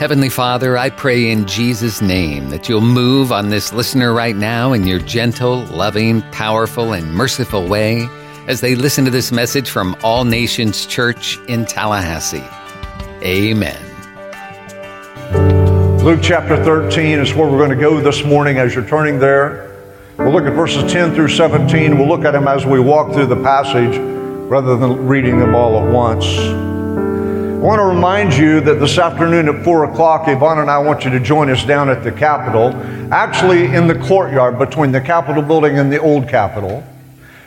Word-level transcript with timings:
Heavenly 0.00 0.30
Father, 0.30 0.78
I 0.78 0.88
pray 0.88 1.30
in 1.30 1.46
Jesus' 1.46 2.00
name 2.00 2.48
that 2.48 2.70
you'll 2.70 2.80
move 2.80 3.30
on 3.30 3.50
this 3.50 3.70
listener 3.70 4.14
right 4.14 4.34
now 4.34 4.72
in 4.72 4.86
your 4.86 4.98
gentle, 4.98 5.66
loving, 5.66 6.22
powerful, 6.32 6.94
and 6.94 7.12
merciful 7.12 7.68
way 7.68 8.08
as 8.46 8.62
they 8.62 8.74
listen 8.74 9.04
to 9.04 9.10
this 9.10 9.30
message 9.30 9.68
from 9.68 9.94
All 10.02 10.24
Nations 10.24 10.86
Church 10.86 11.36
in 11.48 11.66
Tallahassee. 11.66 12.42
Amen. 13.22 13.76
Luke 16.02 16.20
chapter 16.22 16.56
13 16.64 17.18
is 17.18 17.34
where 17.34 17.46
we're 17.46 17.58
going 17.58 17.68
to 17.68 17.76
go 17.76 18.00
this 18.00 18.24
morning 18.24 18.56
as 18.56 18.74
you're 18.74 18.88
turning 18.88 19.18
there. 19.18 19.70
We'll 20.16 20.32
look 20.32 20.44
at 20.44 20.54
verses 20.54 20.90
10 20.90 21.14
through 21.14 21.28
17. 21.28 21.98
We'll 21.98 22.08
look 22.08 22.24
at 22.24 22.30
them 22.30 22.48
as 22.48 22.64
we 22.64 22.80
walk 22.80 23.12
through 23.12 23.26
the 23.26 23.42
passage 23.42 23.98
rather 24.48 24.78
than 24.78 25.06
reading 25.06 25.38
them 25.38 25.54
all 25.54 25.78
at 25.78 25.92
once. 25.92 26.69
I 27.60 27.62
want 27.62 27.78
to 27.78 27.84
remind 27.84 28.32
you 28.32 28.62
that 28.62 28.80
this 28.80 28.96
afternoon 28.96 29.46
at 29.46 29.62
4 29.62 29.84
o'clock, 29.84 30.26
Yvonne 30.28 30.60
and 30.60 30.70
I 30.70 30.78
want 30.78 31.04
you 31.04 31.10
to 31.10 31.20
join 31.20 31.50
us 31.50 31.62
down 31.62 31.90
at 31.90 32.02
the 32.02 32.10
Capitol, 32.10 32.72
actually 33.12 33.66
in 33.66 33.86
the 33.86 33.96
courtyard 33.96 34.58
between 34.58 34.92
the 34.92 35.00
Capitol 35.02 35.42
building 35.42 35.78
and 35.78 35.92
the 35.92 36.00
old 36.00 36.26
Capitol, 36.26 36.82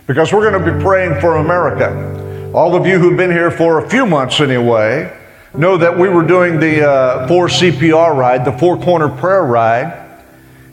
because 0.05 0.31
we're 0.31 0.48
going 0.48 0.63
to 0.63 0.72
be 0.72 0.84
praying 0.84 1.20
for 1.20 1.38
America. 1.38 2.52
All 2.53 2.76
of 2.76 2.86
you 2.86 2.99
who've 2.99 3.17
been 3.17 3.31
here 3.31 3.49
for 3.49 3.84
a 3.84 3.89
few 3.89 4.05
months 4.05 4.39
anyway 4.39 5.12
know 5.55 5.77
that 5.77 5.98
we 5.98 6.09
were 6.09 6.22
doing 6.27 6.59
the 6.59 6.88
uh, 6.88 7.27
4 7.27 7.48
CPR 7.48 8.16
ride, 8.16 8.45
the 8.45 8.55
Four 8.59 8.80
Corner 8.80 9.09
Prayer 9.09 9.44
Ride, 9.44 10.20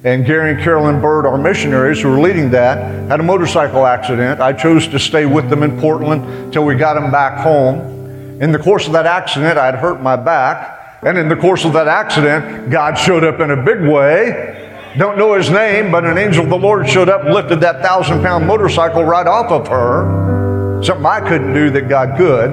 and 0.05 0.27
Gary 0.27 0.51
and 0.51 0.61
Carolyn 0.61 1.01
Bird, 1.01 1.25
our 1.25 1.39
missionaries 1.39 2.03
who 2.03 2.11
were 2.11 2.21
leading 2.21 2.51
that, 2.51 2.77
had 3.09 3.21
a 3.21 3.23
motorcycle 3.23 3.87
accident. 3.87 4.39
I 4.43 4.53
chose 4.53 4.87
to 4.89 4.99
stay 4.99 5.25
with 5.25 5.49
them 5.49 5.63
in 5.63 5.81
Portland 5.81 6.27
until 6.27 6.67
we 6.67 6.75
got 6.75 6.93
them 6.93 7.11
back 7.11 7.39
home. 7.39 8.00
In 8.41 8.53
the 8.53 8.59
course 8.59 8.87
of 8.87 8.95
that 8.95 9.05
accident, 9.05 9.59
I'd 9.59 9.75
hurt 9.75 10.01
my 10.01 10.17
back. 10.17 10.99
And 11.03 11.19
in 11.19 11.29
the 11.29 11.37
course 11.37 11.67
of 11.67 11.75
that 11.75 11.89
accident, 11.89 12.71
God 12.71 12.95
showed 12.95 13.23
up 13.23 13.39
in 13.39 13.51
a 13.51 13.63
big 13.63 13.83
way. 13.83 14.57
Don't 14.97 15.19
know 15.19 15.35
his 15.35 15.51
name, 15.51 15.93
but 15.93 16.07
an 16.07 16.17
angel 16.17 16.45
of 16.45 16.51
the 16.51 16.57
Lord 16.57 16.89
showed 16.89 17.11
up 17.11 17.25
lifted 17.25 17.61
that 17.61 17.83
thousand 17.83 18.23
pound 18.23 18.47
motorcycle 18.47 19.05
right 19.05 19.27
off 19.27 19.53
of 19.53 19.69
her. 19.69 20.83
Something 20.83 21.05
I 21.05 21.21
couldn't 21.21 21.53
do 21.53 21.69
that 21.71 21.89
God 21.89 22.17
could. 22.17 22.51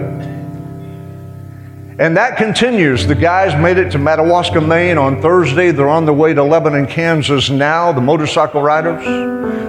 And 1.99 2.15
that 2.15 2.37
continues. 2.37 3.07
The 3.07 3.15
guys 3.15 3.59
made 3.59 3.79
it 3.79 3.91
to 3.93 3.97
Madawaska, 3.97 4.61
Maine 4.61 4.99
on 4.99 5.19
Thursday. 5.19 5.71
They're 5.71 5.89
on 5.89 6.05
their 6.05 6.13
way 6.13 6.31
to 6.31 6.43
Lebanon, 6.43 6.85
Kansas 6.85 7.49
now, 7.49 7.91
the 7.91 8.01
motorcycle 8.01 8.61
riders. 8.61 9.03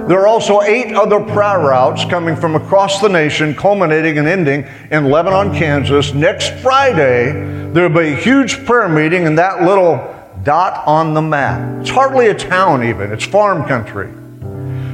There 0.06 0.20
are 0.20 0.26
also 0.26 0.60
eight 0.60 0.94
other 0.94 1.20
prayer 1.20 1.58
routes 1.58 2.04
coming 2.04 2.36
from 2.36 2.54
across 2.54 3.00
the 3.00 3.08
nation, 3.08 3.54
culminating 3.54 4.18
and 4.18 4.28
ending 4.28 4.66
in 4.90 5.10
Lebanon, 5.10 5.54
Kansas. 5.54 6.12
Next 6.12 6.50
Friday, 6.60 7.32
there'll 7.72 7.88
be 7.88 8.12
a 8.12 8.16
huge 8.16 8.64
prayer 8.66 8.90
meeting 8.90 9.24
in 9.24 9.36
that 9.36 9.62
little 9.62 10.14
dot 10.42 10.86
on 10.86 11.14
the 11.14 11.22
map. 11.22 11.80
It's 11.80 11.90
hardly 11.90 12.28
a 12.28 12.34
town, 12.34 12.84
even, 12.84 13.10
it's 13.10 13.24
farm 13.24 13.66
country 13.66 14.12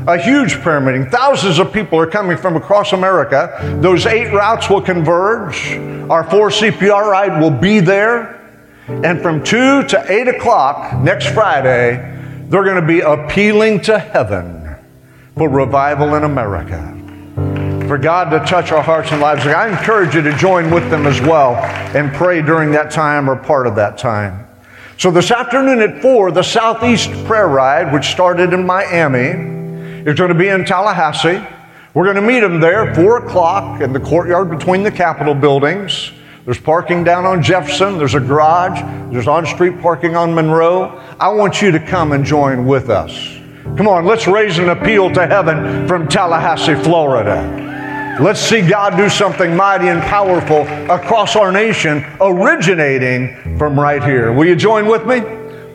a 0.06 0.18
huge 0.18 0.54
prayer 0.60 0.80
meeting. 0.80 1.08
Thousands 1.08 1.58
of 1.58 1.72
people 1.72 1.98
are 1.98 2.06
coming 2.06 2.36
from 2.36 2.56
across 2.56 2.92
America. 2.92 3.78
Those 3.80 4.06
eight 4.06 4.32
routes 4.32 4.68
will 4.68 4.82
converge. 4.82 5.76
Our 6.10 6.28
four 6.30 6.50
CPR 6.50 7.10
ride 7.10 7.40
will 7.40 7.50
be 7.50 7.80
there. 7.80 8.40
And 8.86 9.22
from 9.22 9.42
2 9.42 9.84
to 9.84 10.04
8 10.06 10.28
o'clock 10.28 11.00
next 11.00 11.28
Friday, 11.28 11.96
they're 12.48 12.64
going 12.64 12.80
to 12.80 12.86
be 12.86 13.00
appealing 13.00 13.80
to 13.82 13.98
heaven 13.98 14.76
for 15.36 15.48
revival 15.48 16.14
in 16.16 16.24
America. 16.24 16.90
For 17.88 17.96
God 17.96 18.30
to 18.30 18.40
touch 18.40 18.72
our 18.72 18.82
hearts 18.82 19.10
and 19.10 19.22
lives. 19.22 19.46
I 19.46 19.68
encourage 19.68 20.14
you 20.14 20.22
to 20.22 20.36
join 20.36 20.70
with 20.70 20.88
them 20.90 21.06
as 21.06 21.20
well 21.22 21.54
and 21.96 22.12
pray 22.12 22.42
during 22.42 22.70
that 22.72 22.90
time 22.90 23.28
or 23.28 23.36
part 23.36 23.66
of 23.66 23.74
that 23.76 23.96
time. 23.96 24.46
So, 24.96 25.10
this 25.10 25.30
afternoon 25.30 25.80
at 25.80 26.00
4, 26.00 26.30
the 26.30 26.42
Southeast 26.42 27.10
Prayer 27.24 27.48
Ride, 27.48 27.92
which 27.92 28.06
started 28.06 28.52
in 28.52 28.64
Miami, 28.64 29.53
is 30.04 30.18
going 30.18 30.28
to 30.28 30.38
be 30.38 30.48
in 30.48 30.64
Tallahassee. 30.64 31.42
We're 31.94 32.04
going 32.04 32.16
to 32.16 32.22
meet 32.22 32.40
them 32.40 32.60
there, 32.60 32.94
4 32.94 33.26
o'clock, 33.26 33.80
in 33.80 33.92
the 33.92 34.00
courtyard 34.00 34.50
between 34.50 34.82
the 34.82 34.90
Capitol 34.90 35.34
buildings. 35.34 36.12
There's 36.44 36.60
parking 36.60 37.04
down 37.04 37.24
on 37.24 37.42
Jefferson. 37.42 37.96
There's 37.96 38.14
a 38.14 38.20
garage. 38.20 38.80
There's 39.12 39.28
on 39.28 39.46
street 39.46 39.80
parking 39.80 40.14
on 40.14 40.34
Monroe. 40.34 41.00
I 41.18 41.28
want 41.28 41.62
you 41.62 41.70
to 41.70 41.80
come 41.80 42.12
and 42.12 42.24
join 42.24 42.66
with 42.66 42.90
us. 42.90 43.12
Come 43.76 43.88
on, 43.88 44.04
let's 44.04 44.26
raise 44.26 44.58
an 44.58 44.68
appeal 44.68 45.10
to 45.14 45.26
heaven 45.26 45.88
from 45.88 46.06
Tallahassee, 46.06 46.74
Florida. 46.82 48.18
Let's 48.20 48.40
see 48.40 48.60
God 48.60 48.96
do 48.96 49.08
something 49.08 49.56
mighty 49.56 49.88
and 49.88 50.02
powerful 50.02 50.62
across 50.92 51.34
our 51.34 51.50
nation, 51.50 52.04
originating 52.20 53.56
from 53.58 53.80
right 53.80 54.04
here. 54.04 54.32
Will 54.32 54.46
you 54.46 54.54
join 54.54 54.86
with 54.86 55.06
me? 55.06 55.20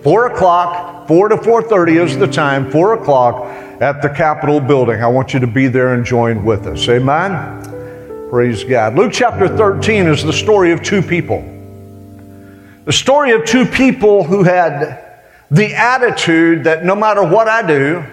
Four 0.04 0.28
o'clock, 0.28 0.99
four 1.09 1.28
to 1.28 1.38
four 1.38 1.64
thirty 1.64 1.97
is 1.97 2.16
the 2.20 2.28
time. 2.28 2.70
Four 2.70 2.94
o'clock 2.94 3.44
at 3.81 4.03
the 4.03 4.09
Capitol 4.09 4.59
building. 4.59 5.02
I 5.02 5.08
want 5.08 5.34
you 5.34 5.40
to 5.40 5.47
be 5.47 5.68
there 5.68 5.96
and 5.96 6.06
join 6.06 6.46
with 6.46 6.68
us. 6.68 6.88
Amen? 6.88 8.30
Praise 8.30 8.64
God. 8.64 8.94
Luke 8.94 9.12
chapter 9.12 9.48
13 9.48 10.06
is 10.06 10.24
the 10.24 10.31
story 10.31 10.72
of 10.72 10.84
two 10.84 11.02
people. 11.02 11.42
The 12.86 12.94
story 12.94 13.31
of 13.31 13.44
two 13.44 13.66
people 13.66 14.24
who 14.24 14.44
had 14.44 15.24
the 15.50 15.74
attitude 15.74 16.66
that 16.66 16.86
no 16.86 16.96
matter 16.96 17.24
what 17.24 17.48
I 17.48 17.66
do, 17.66 18.06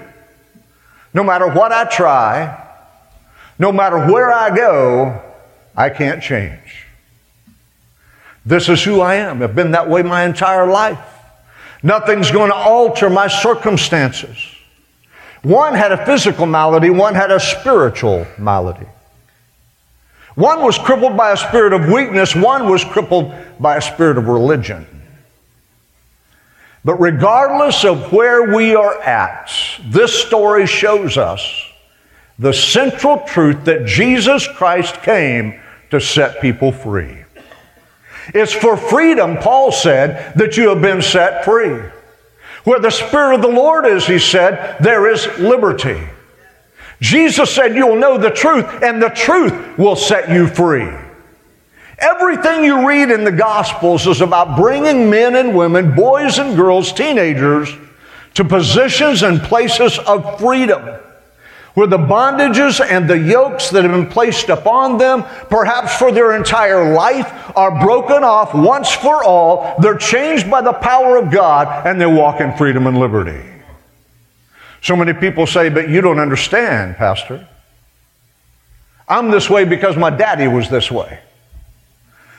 no 1.13 1.23
matter 1.23 1.49
what 1.49 1.73
I 1.73 1.85
try, 1.85 2.67
no 3.59 3.73
matter 3.73 4.11
where 4.11 4.33
I 4.33 4.57
go, 4.57 5.23
I 5.77 5.91
can't 5.91 6.23
change. 6.23 6.87
This 8.47 8.71
is 8.71 8.83
who 8.83 9.03
I 9.03 9.17
am. 9.17 9.43
I've 9.43 9.55
been 9.55 9.73
that 9.73 9.87
way 9.87 10.03
my 10.03 10.25
entire 10.25 10.67
life. 10.67 11.16
Nothing's 11.83 12.31
going 12.31 12.51
to 12.51 12.57
alter 12.57 13.11
my 13.11 13.29
circumstances. 13.29 14.37
One 15.43 15.75
had 15.75 15.93
a 15.93 16.05
physical 16.05 16.47
malady, 16.47 16.91
one 16.91 17.15
had 17.15 17.31
a 17.31 17.39
spiritual 17.39 18.27
malady. 18.39 18.87
One 20.35 20.63
was 20.63 20.79
crippled 20.79 21.17
by 21.17 21.33
a 21.33 21.37
spirit 21.37 21.73
of 21.73 21.89
weakness, 21.89 22.35
one 22.35 22.69
was 22.69 22.85
crippled 22.85 23.33
by 23.59 23.77
a 23.77 23.81
spirit 23.81 24.19
of 24.19 24.29
religion. 24.29 24.87
But 26.85 27.01
regardless 27.01 27.85
of 27.85 28.13
where 28.13 28.55
we 28.55 28.75
are 28.75 29.01
at, 29.03 29.51
this 29.87 30.15
story 30.27 30.67
shows 30.67 31.17
us 31.17 31.43
the 32.39 32.53
central 32.53 33.21
truth 33.21 33.65
that 33.65 33.87
Jesus 33.87 34.47
Christ 34.47 35.03
came 35.03 35.61
to 35.91 36.01
set 36.01 36.41
people 36.41 36.71
free. 36.71 37.26
It's 38.35 38.53
for 38.53 38.77
freedom, 38.77 39.37
Paul 39.37 39.73
said, 39.73 40.35
that 40.35 40.57
you 40.57 40.69
have 40.69 40.81
been 40.81 41.03
set 41.03 41.45
free. 41.45 41.83
Where 42.65 42.81
the 42.81 42.91
Spirit 42.91 43.37
of 43.37 43.43
the 43.43 43.49
Lord 43.49 43.87
is, 43.87 44.07
he 44.07 44.19
said, 44.19 44.79
there 44.81 45.11
is 45.11 45.27
liberty. 45.39 46.03
Jesus 47.01 47.55
said, 47.55 47.77
You'll 47.77 47.97
know 47.97 48.19
the 48.19 48.31
truth, 48.31 48.65
and 48.83 49.03
the 49.03 49.11
truth 49.11 49.79
will 49.79 49.97
set 49.97 50.31
you 50.31 50.47
free. 50.47 50.91
Everything 51.99 52.65
you 52.65 52.87
read 52.87 53.11
in 53.11 53.25
the 53.25 53.33
Gospels 53.33 54.07
is 54.07 54.21
about 54.21 54.59
bringing 54.59 55.09
men 55.09 55.37
and 55.37 55.57
women, 55.57 55.95
boys 55.95 56.39
and 56.39 56.57
girls, 56.57 56.93
teenagers, 56.93 57.71
to 58.35 58.45
positions 58.45 59.23
and 59.23 59.41
places 59.41 59.99
of 60.01 60.39
freedom 60.39 61.01
where 61.77 61.87
the 61.87 61.99
bondages 61.99 62.81
and 62.83 63.09
the 63.09 63.19
yokes 63.19 63.69
that 63.69 63.85
have 63.85 63.93
been 63.93 64.09
placed 64.09 64.49
upon 64.49 64.97
them, 64.97 65.23
perhaps 65.51 65.95
for 65.99 66.11
their 66.11 66.35
entire 66.35 66.95
life, 66.95 67.55
are 67.55 67.79
broken 67.85 68.25
off 68.25 68.55
once 68.55 68.91
for 68.91 69.23
all. 69.23 69.77
They're 69.81 69.99
changed 69.99 70.51
by 70.51 70.63
the 70.63 70.73
power 70.73 71.19
of 71.19 71.31
God 71.31 71.87
and 71.87 72.01
they 72.01 72.07
walk 72.07 72.41
in 72.41 72.57
freedom 72.57 72.87
and 72.87 72.97
liberty. 72.97 73.45
So 74.81 74.97
many 74.97 75.13
people 75.13 75.47
say, 75.47 75.69
But 75.69 75.91
you 75.91 76.01
don't 76.01 76.19
understand, 76.19 76.97
Pastor. 76.97 77.47
I'm 79.07 79.31
this 79.31 79.51
way 79.51 79.67
because 79.67 79.99
my 79.99 80.09
daddy 80.09 80.49
was 80.49 80.71
this 80.71 80.91
way. 80.91 81.21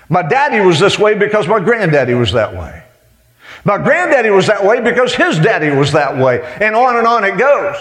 My 0.09 0.23
daddy 0.23 0.61
was 0.61 0.79
this 0.79 0.97
way 0.97 1.13
because 1.13 1.47
my 1.47 1.59
granddaddy 1.59 2.15
was 2.15 2.31
that 2.31 2.55
way. 2.55 2.83
My 3.63 3.77
granddaddy 3.77 4.31
was 4.31 4.47
that 4.47 4.65
way 4.65 4.81
because 4.81 5.13
his 5.13 5.37
daddy 5.37 5.69
was 5.69 5.91
that 5.91 6.17
way. 6.17 6.41
And 6.59 6.75
on 6.75 6.95
and 6.95 7.05
on 7.05 7.23
it 7.23 7.37
goes. 7.37 7.77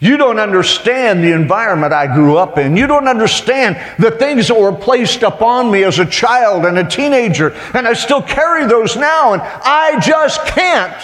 You 0.00 0.16
don't 0.16 0.38
understand 0.38 1.22
the 1.22 1.32
environment 1.32 1.92
I 1.92 2.06
grew 2.06 2.38
up 2.38 2.56
in. 2.56 2.74
You 2.74 2.86
don't 2.86 3.06
understand 3.06 3.76
the 3.98 4.10
things 4.10 4.48
that 4.48 4.58
were 4.58 4.72
placed 4.72 5.22
upon 5.22 5.70
me 5.70 5.84
as 5.84 5.98
a 5.98 6.06
child 6.06 6.64
and 6.64 6.78
a 6.78 6.88
teenager. 6.88 7.50
And 7.74 7.86
I 7.86 7.92
still 7.92 8.22
carry 8.22 8.66
those 8.66 8.96
now, 8.96 9.34
and 9.34 9.42
I 9.42 10.00
just 10.00 10.42
can't 10.46 10.96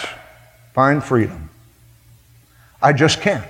find 0.72 1.04
freedom. 1.04 1.50
I 2.80 2.94
just 2.94 3.20
can't. 3.20 3.44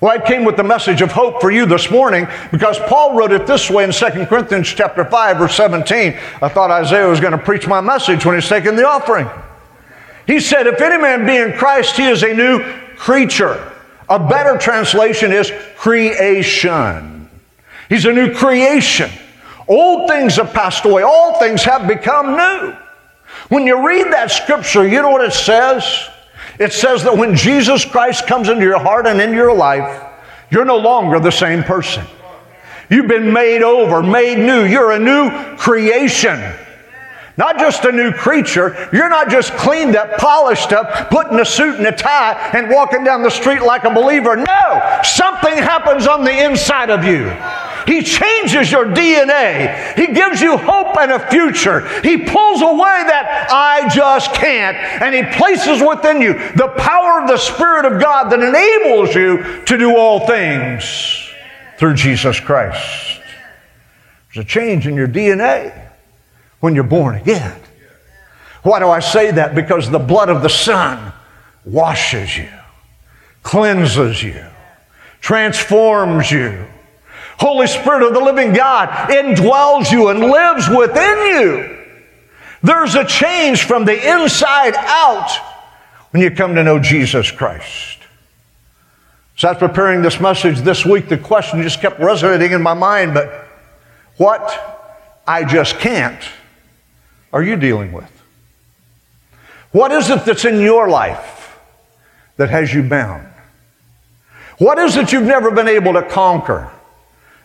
Well, 0.00 0.12
I 0.12 0.24
came 0.24 0.44
with 0.44 0.56
the 0.56 0.62
message 0.62 1.02
of 1.02 1.10
hope 1.10 1.40
for 1.40 1.50
you 1.50 1.66
this 1.66 1.90
morning 1.90 2.28
because 2.52 2.78
Paul 2.80 3.16
wrote 3.16 3.32
it 3.32 3.48
this 3.48 3.68
way 3.70 3.82
in 3.84 3.90
2 3.90 4.26
Corinthians 4.26 4.68
chapter 4.68 5.04
5, 5.04 5.36
verse 5.38 5.56
17. 5.56 6.12
I 6.42 6.48
thought 6.48 6.70
Isaiah 6.70 7.08
was 7.08 7.20
going 7.20 7.32
to 7.32 7.38
preach 7.38 7.66
my 7.66 7.80
message 7.80 8.24
when 8.24 8.36
he's 8.36 8.48
taking 8.48 8.76
the 8.76 8.86
offering. 8.86 9.28
He 10.28 10.38
said, 10.38 10.68
If 10.68 10.80
any 10.80 11.02
man 11.02 11.26
be 11.26 11.36
in 11.36 11.58
Christ, 11.58 11.96
he 11.96 12.04
is 12.04 12.22
a 12.22 12.32
new 12.32 12.62
creature. 12.96 13.72
A 14.08 14.18
better 14.18 14.58
translation 14.58 15.32
is 15.32 15.52
creation. 15.76 17.28
He's 17.88 18.04
a 18.04 18.12
new 18.12 18.34
creation. 18.34 19.10
Old 19.66 20.08
things 20.08 20.36
have 20.36 20.52
passed 20.52 20.84
away, 20.84 21.02
all 21.02 21.38
things 21.38 21.62
have 21.64 21.88
become 21.88 22.36
new. 22.36 22.76
When 23.48 23.66
you 23.66 23.86
read 23.86 24.12
that 24.12 24.30
scripture, 24.30 24.86
you 24.86 25.00
know 25.02 25.10
what 25.10 25.24
it 25.24 25.32
says? 25.32 26.08
It 26.58 26.72
says 26.72 27.02
that 27.04 27.16
when 27.16 27.34
Jesus 27.34 27.84
Christ 27.84 28.26
comes 28.26 28.48
into 28.48 28.62
your 28.62 28.78
heart 28.78 29.06
and 29.06 29.20
into 29.20 29.36
your 29.36 29.54
life, 29.54 30.02
you're 30.50 30.64
no 30.64 30.76
longer 30.76 31.18
the 31.18 31.32
same 31.32 31.62
person. 31.62 32.04
You've 32.90 33.08
been 33.08 33.32
made 33.32 33.62
over, 33.62 34.02
made 34.02 34.38
new. 34.38 34.64
You're 34.64 34.92
a 34.92 34.98
new 34.98 35.30
creation. 35.56 36.54
Not 37.36 37.58
just 37.58 37.84
a 37.84 37.90
new 37.90 38.12
creature. 38.12 38.88
You're 38.92 39.08
not 39.08 39.28
just 39.28 39.52
cleaned 39.54 39.96
up, 39.96 40.18
polished 40.18 40.72
up, 40.72 41.10
putting 41.10 41.40
a 41.40 41.44
suit 41.44 41.76
and 41.78 41.86
a 41.86 41.92
tie 41.92 42.50
and 42.54 42.70
walking 42.70 43.02
down 43.02 43.22
the 43.22 43.30
street 43.30 43.62
like 43.62 43.84
a 43.84 43.90
believer. 43.90 44.36
No! 44.36 45.00
Something 45.02 45.58
happens 45.58 46.06
on 46.06 46.22
the 46.22 46.44
inside 46.44 46.90
of 46.90 47.04
you. 47.04 47.28
He 47.86 48.02
changes 48.02 48.70
your 48.70 48.86
DNA. 48.86 49.94
He 49.96 50.14
gives 50.14 50.40
you 50.40 50.56
hope 50.56 50.96
and 50.96 51.10
a 51.10 51.28
future. 51.28 51.86
He 52.02 52.18
pulls 52.18 52.62
away 52.62 53.02
that 53.06 53.48
I 53.50 53.88
just 53.94 54.32
can't, 54.32 54.76
and 55.02 55.14
He 55.14 55.22
places 55.36 55.82
within 55.86 56.22
you 56.22 56.34
the 56.54 56.72
power 56.78 57.20
of 57.20 57.28
the 57.28 57.36
Spirit 57.36 57.84
of 57.84 58.00
God 58.00 58.30
that 58.30 58.40
enables 58.40 59.14
you 59.14 59.64
to 59.64 59.76
do 59.76 59.96
all 59.96 60.26
things 60.26 61.28
through 61.78 61.94
Jesus 61.94 62.40
Christ. 62.40 63.20
There's 64.32 64.46
a 64.46 64.48
change 64.48 64.86
in 64.86 64.94
your 64.94 65.08
DNA 65.08 65.83
when 66.64 66.74
you're 66.74 66.82
born 66.82 67.14
again. 67.14 67.60
Why 68.62 68.78
do 68.78 68.88
I 68.88 69.00
say 69.00 69.30
that? 69.32 69.54
Because 69.54 69.90
the 69.90 69.98
blood 69.98 70.30
of 70.30 70.40
the 70.40 70.48
Son 70.48 71.12
washes 71.62 72.38
you, 72.38 72.48
cleanses 73.42 74.22
you, 74.22 74.42
transforms 75.20 76.30
you. 76.30 76.64
Holy 77.38 77.66
Spirit 77.66 78.06
of 78.06 78.14
the 78.14 78.20
living 78.20 78.54
God 78.54 78.88
indwells 79.10 79.92
you 79.92 80.08
and 80.08 80.20
lives 80.20 80.66
within 80.70 81.18
you. 81.36 81.84
There's 82.62 82.94
a 82.94 83.04
change 83.04 83.64
from 83.64 83.84
the 83.84 84.14
inside 84.14 84.74
out 84.74 85.32
when 86.12 86.22
you 86.22 86.30
come 86.30 86.54
to 86.54 86.64
know 86.64 86.78
Jesus 86.78 87.30
Christ. 87.30 87.98
So, 89.36 89.48
I 89.48 89.50
was 89.50 89.58
preparing 89.58 90.00
this 90.00 90.18
message 90.18 90.60
this 90.60 90.86
week, 90.86 91.10
the 91.10 91.18
question 91.18 91.60
just 91.60 91.82
kept 91.82 92.00
resonating 92.00 92.52
in 92.52 92.62
my 92.62 92.72
mind, 92.72 93.12
but 93.12 93.48
what 94.16 95.20
I 95.26 95.44
just 95.44 95.78
can't 95.78 96.24
are 97.34 97.42
you 97.42 97.56
dealing 97.56 97.92
with? 97.92 98.10
What 99.72 99.90
is 99.90 100.08
it 100.08 100.24
that's 100.24 100.44
in 100.44 100.60
your 100.60 100.88
life 100.88 101.58
that 102.36 102.48
has 102.48 102.72
you 102.72 102.84
bound? 102.84 103.26
What 104.58 104.78
is 104.78 104.96
it 104.96 105.12
you've 105.12 105.24
never 105.24 105.50
been 105.50 105.66
able 105.66 105.94
to 105.94 106.02
conquer? 106.02 106.70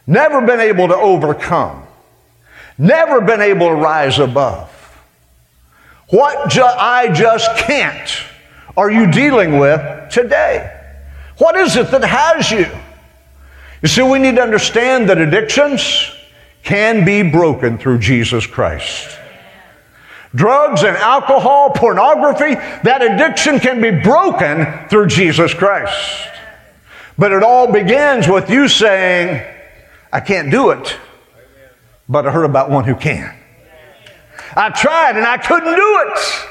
Never 0.06 0.46
been 0.46 0.60
able 0.60 0.88
to 0.90 0.96
overcome? 0.96 1.88
Never 2.78 3.20
been 3.20 3.42
able 3.42 3.70
to 3.70 3.74
rise 3.74 4.20
above? 4.20 4.70
What 6.10 6.52
ju- 6.52 6.64
I 6.64 7.12
just 7.12 7.58
can't 7.58 8.10
are 8.78 8.92
you 8.92 9.12
dealing 9.12 9.58
with 9.58 10.10
today? 10.10 10.74
What 11.40 11.58
is 11.58 11.76
it 11.76 11.92
that 11.92 12.04
has 12.04 12.50
you? 12.52 12.68
You 13.82 13.90
see, 13.90 14.04
we 14.04 14.20
need 14.20 14.36
to 14.36 14.42
understand 14.42 15.10
that 15.10 15.18
addictions 15.18 16.12
can 16.64 17.04
be 17.04 17.24
broken 17.24 17.78
through 17.78 18.00
Jesus 18.00 18.46
Christ. 18.46 19.19
Drugs 20.36 20.84
and 20.84 20.96
alcohol, 20.96 21.72
pornography, 21.72 22.54
that 22.84 23.02
addiction 23.02 23.60
can 23.60 23.81
be 23.81 23.92
broken 23.92 24.88
through 24.88 25.08
Jesus 25.08 25.54
Christ. 25.54 26.28
But 27.18 27.31
it 27.31 27.44
all 27.44 27.72
begins 27.72 28.28
with 28.28 28.50
you 28.50 28.68
saying, 28.68 29.46
I 30.14 30.20
can't 30.20 30.52
do 30.52 30.70
it, 30.70 30.98
but 32.08 32.28
I 32.28 32.31
heard 32.31 32.46
about 32.46 32.70
one 32.70 32.84
who 32.84 32.96
can. 32.96 33.36
I 34.56 34.70
tried 34.70 35.18
and 35.18 35.26
I 35.26 35.38
couldn't 35.38 35.76
do 35.76 36.04
it. 36.08 36.49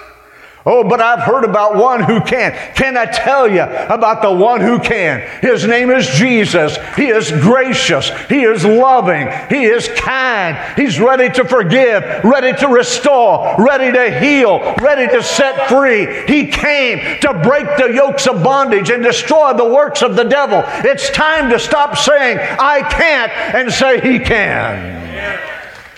Oh, 0.70 0.84
but 0.84 1.00
I've 1.00 1.20
heard 1.20 1.44
about 1.44 1.76
one 1.76 2.02
who 2.02 2.20
can. 2.20 2.52
Can 2.74 2.98
I 2.98 3.06
tell 3.06 3.50
you 3.50 3.62
about 3.62 4.20
the 4.20 4.30
one 4.30 4.60
who 4.60 4.78
can? 4.78 5.26
His 5.40 5.66
name 5.66 5.90
is 5.90 6.06
Jesus. 6.08 6.76
He 6.94 7.06
is 7.06 7.30
gracious. 7.30 8.10
He 8.28 8.42
is 8.42 8.66
loving. 8.66 9.28
He 9.48 9.64
is 9.64 9.88
kind. 9.96 10.58
He's 10.78 11.00
ready 11.00 11.32
to 11.36 11.44
forgive, 11.46 12.22
ready 12.22 12.52
to 12.58 12.68
restore, 12.68 13.56
ready 13.58 13.90
to 13.92 14.20
heal, 14.20 14.58
ready 14.82 15.10
to 15.10 15.22
set 15.22 15.70
free. 15.70 16.04
He 16.26 16.48
came 16.48 17.18
to 17.20 17.32
break 17.42 17.64
the 17.78 17.94
yokes 17.94 18.26
of 18.26 18.42
bondage 18.42 18.90
and 18.90 19.02
destroy 19.02 19.54
the 19.54 19.64
works 19.64 20.02
of 20.02 20.16
the 20.16 20.24
devil. 20.24 20.62
It's 20.84 21.08
time 21.08 21.48
to 21.48 21.58
stop 21.58 21.96
saying, 21.96 22.40
I 22.60 22.86
can't, 22.90 23.32
and 23.54 23.72
say, 23.72 24.02
He 24.02 24.18
can. 24.18 25.40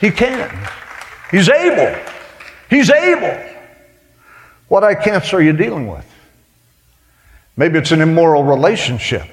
He 0.01 0.13
can. 0.13 0.49
He's 1.33 1.49
able. 1.49 2.01
He's 2.69 2.89
able. 2.89 3.50
What 4.71 4.85
eye 4.85 4.95
cancer 4.95 5.39
are 5.39 5.43
you 5.43 5.53
dealing 5.53 5.89
with? 5.89 6.07
Maybe 7.57 7.77
it's 7.77 7.91
an 7.91 8.01
immoral 8.01 8.45
relationship. 8.45 9.27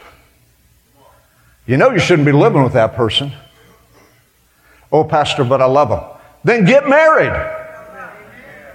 You 1.67 1.77
know 1.77 1.91
you 1.91 1.99
shouldn't 1.99 2.25
be 2.25 2.31
living 2.31 2.63
with 2.63 2.73
that 2.73 2.95
person. 2.95 3.31
Oh, 4.91 5.03
Pastor, 5.03 5.43
but 5.43 5.61
I 5.61 5.65
love 5.65 5.89
him. 5.89 5.99
Then 6.43 6.65
get 6.65 6.89
married. 6.89 7.33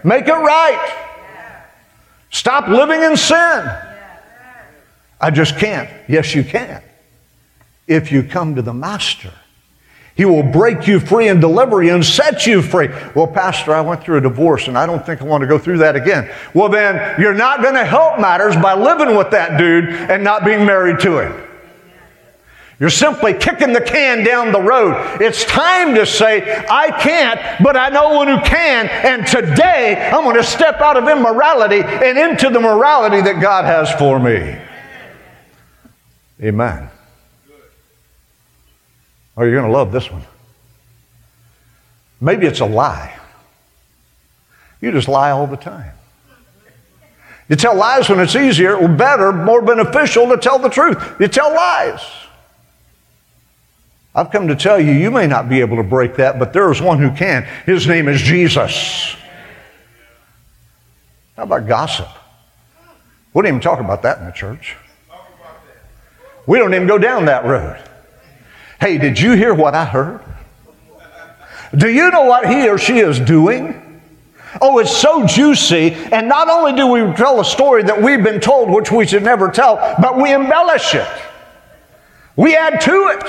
Make 0.05 0.29
it 0.29 0.33
right. 0.33 0.99
Stop 2.31 2.69
living 2.69 3.03
in 3.03 3.17
sin. 3.17 3.69
I 5.21 5.33
just 5.33 5.59
can't. 5.59 5.91
Yes, 6.09 6.33
you 6.33 6.45
can. 6.45 6.81
If 7.89 8.13
you 8.13 8.23
come 8.23 8.55
to 8.55 8.63
the 8.63 8.73
Master. 8.73 9.33
He 10.15 10.25
will 10.27 10.43
break 10.43 10.87
you 10.87 11.01
free 11.01 11.29
and 11.29 11.41
deliver 11.41 11.83
you 11.83 11.95
and 11.95 12.05
set 12.05 12.47
you 12.47 12.61
free. 12.61 12.89
Well, 13.15 13.27
Pastor, 13.27 13.73
I 13.73 13.81
went 13.81 14.03
through 14.03 14.19
a 14.19 14.21
divorce 14.21 14.69
and 14.69 14.77
I 14.77 14.85
don't 14.85 15.05
think 15.05 15.23
I 15.23 15.25
want 15.25 15.41
to 15.41 15.47
go 15.47 15.59
through 15.59 15.79
that 15.79 15.97
again. 15.97 16.31
Well, 16.53 16.69
then 16.69 17.19
you're 17.21 17.35
not 17.35 17.63
going 17.63 17.75
to 17.75 17.85
help 17.85 18.21
matters 18.21 18.55
by 18.57 18.75
living 18.75 19.17
with 19.17 19.31
that 19.31 19.59
dude 19.59 19.89
and 19.89 20.23
not 20.23 20.45
being 20.45 20.67
married 20.67 21.01
to 21.01 21.19
him. 21.19 21.49
You're 22.79 22.91
simply 22.91 23.33
kicking 23.35 23.73
the 23.73 23.81
can 23.81 24.25
down 24.25 24.51
the 24.51 24.61
road. 24.61 25.21
It's 25.21 25.45
time 25.45 25.95
to 25.95 26.05
say, 26.05 26.67
I 26.69 26.91
can't, 26.91 27.41
but 27.63 27.77
I 27.77 27.91
know 27.91 28.15
one 28.17 28.27
who 28.27 28.41
can. 28.43 28.89
And 28.89 29.25
today, 29.25 30.11
I'm 30.13 30.25
going 30.25 30.35
to 30.35 30.43
step 30.43 30.81
out 30.81 30.97
of 30.97 31.09
immorality 31.09 31.81
and 31.81 32.19
into 32.19 32.51
the 32.51 32.59
morality 32.59 33.21
that 33.21 33.41
God 33.41 33.67
has 33.67 33.91
for 33.93 34.19
me. 34.19 34.59
Amen. 36.43 36.92
Oh, 39.37 39.43
you're 39.43 39.55
going 39.55 39.67
to 39.67 39.73
love 39.73 39.93
this 39.93 40.11
one. 40.11 40.23
Maybe 42.21 42.47
it's 42.47 42.61
a 42.61 42.67
lie. 42.67 43.19
You 44.81 44.93
just 44.93 45.09
lie 45.09 45.31
all 45.31 45.47
the 45.47 45.57
time. 45.57 45.93
You 47.49 47.57
tell 47.57 47.77
lies 47.77 48.09
when 48.09 48.21
it's 48.21 48.37
easier, 48.37 48.77
or 48.77 48.89
better, 48.89 49.33
more 49.33 49.61
beneficial 49.61 50.29
to 50.29 50.37
tell 50.37 50.59
the 50.59 50.69
truth. 50.69 50.97
You 51.21 51.29
tell 51.29 51.53
lies. 51.53 52.01
I've 54.15 54.31
come 54.31 54.49
to 54.49 54.57
tell 54.57 54.79
you, 54.81 54.93
you 54.93 55.11
may 55.11 55.27
not 55.27 55.49
be 55.49 55.61
able 55.61 55.77
to 55.77 55.83
break 55.83 56.17
that, 56.17 56.39
but 56.39 56.53
there 56.53 56.71
is 56.71 56.81
one 56.81 56.99
who 56.99 57.11
can. 57.11 57.45
His 57.65 57.87
name 57.87 58.09
is 58.09 58.21
Jesus. 58.21 59.17
How 61.37 61.45
about 61.45 61.67
gossip? 61.67 62.09
We 63.33 63.43
don't 63.43 63.49
even 63.49 63.61
talk 63.61 63.81
about 63.81 64.03
that 64.03 64.19
in 64.19 64.27
the 64.27 64.33
church. 64.33 64.77
We 66.47 66.59
don't 66.59 66.75
even 66.75 66.87
go 66.87 66.99
down 66.99 67.25
that 67.27 67.45
road. 67.45 67.83
Hey, 68.83 68.99
did 68.99 69.17
you 69.21 69.35
hear 69.35 69.55
what 69.55 69.77
I 69.77 69.85
heard? 69.85 70.21
Do 71.73 71.89
you 71.89 72.11
know 72.11 72.25
what 72.25 72.49
he 72.49 72.69
or 72.69 72.79
she 72.79 72.99
is 72.99 73.21
doing? 73.21 74.03
Oh, 74.61 74.81
it's 74.81 74.91
so 74.91 75.25
juicy. 75.25 75.93
And 75.93 76.29
not 76.29 76.49
only 76.49 76.73
do 76.73 76.89
we 76.89 77.01
tell 77.15 77.39
a 77.39 77.45
story 77.45 77.85
that 77.85 78.03
we've 78.03 78.25
been 78.25 78.41
told, 78.41 78.71
which 78.71 78.91
we 78.91 79.07
should 79.07 79.23
never 79.23 79.53
tell, 79.53 79.77
but 80.03 80.17
we 80.17 80.35
embellish 80.35 80.97
it. 80.97 81.07
We 82.35 82.57
add 82.57 82.81
to 82.81 83.17
it. 83.17 83.25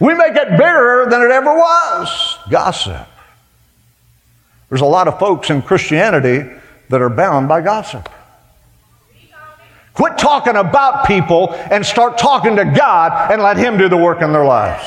We 0.00 0.14
make 0.14 0.34
it 0.36 0.52
bigger 0.52 1.06
than 1.10 1.20
it 1.20 1.30
ever 1.30 1.52
was. 1.52 2.38
Gossip. 2.48 3.06
There's 4.70 4.80
a 4.80 4.86
lot 4.86 5.06
of 5.06 5.18
folks 5.18 5.50
in 5.50 5.60
Christianity 5.60 6.50
that 6.88 7.02
are 7.02 7.10
bound 7.10 7.46
by 7.46 7.60
gossip. 7.60 8.08
Quit 9.94 10.18
talking 10.18 10.56
about 10.56 11.06
people 11.06 11.54
and 11.54 11.86
start 11.86 12.18
talking 12.18 12.56
to 12.56 12.64
God 12.64 13.32
and 13.32 13.42
let 13.42 13.56
Him 13.56 13.78
do 13.78 13.88
the 13.88 13.96
work 13.96 14.22
in 14.22 14.32
their 14.32 14.44
lives. 14.44 14.84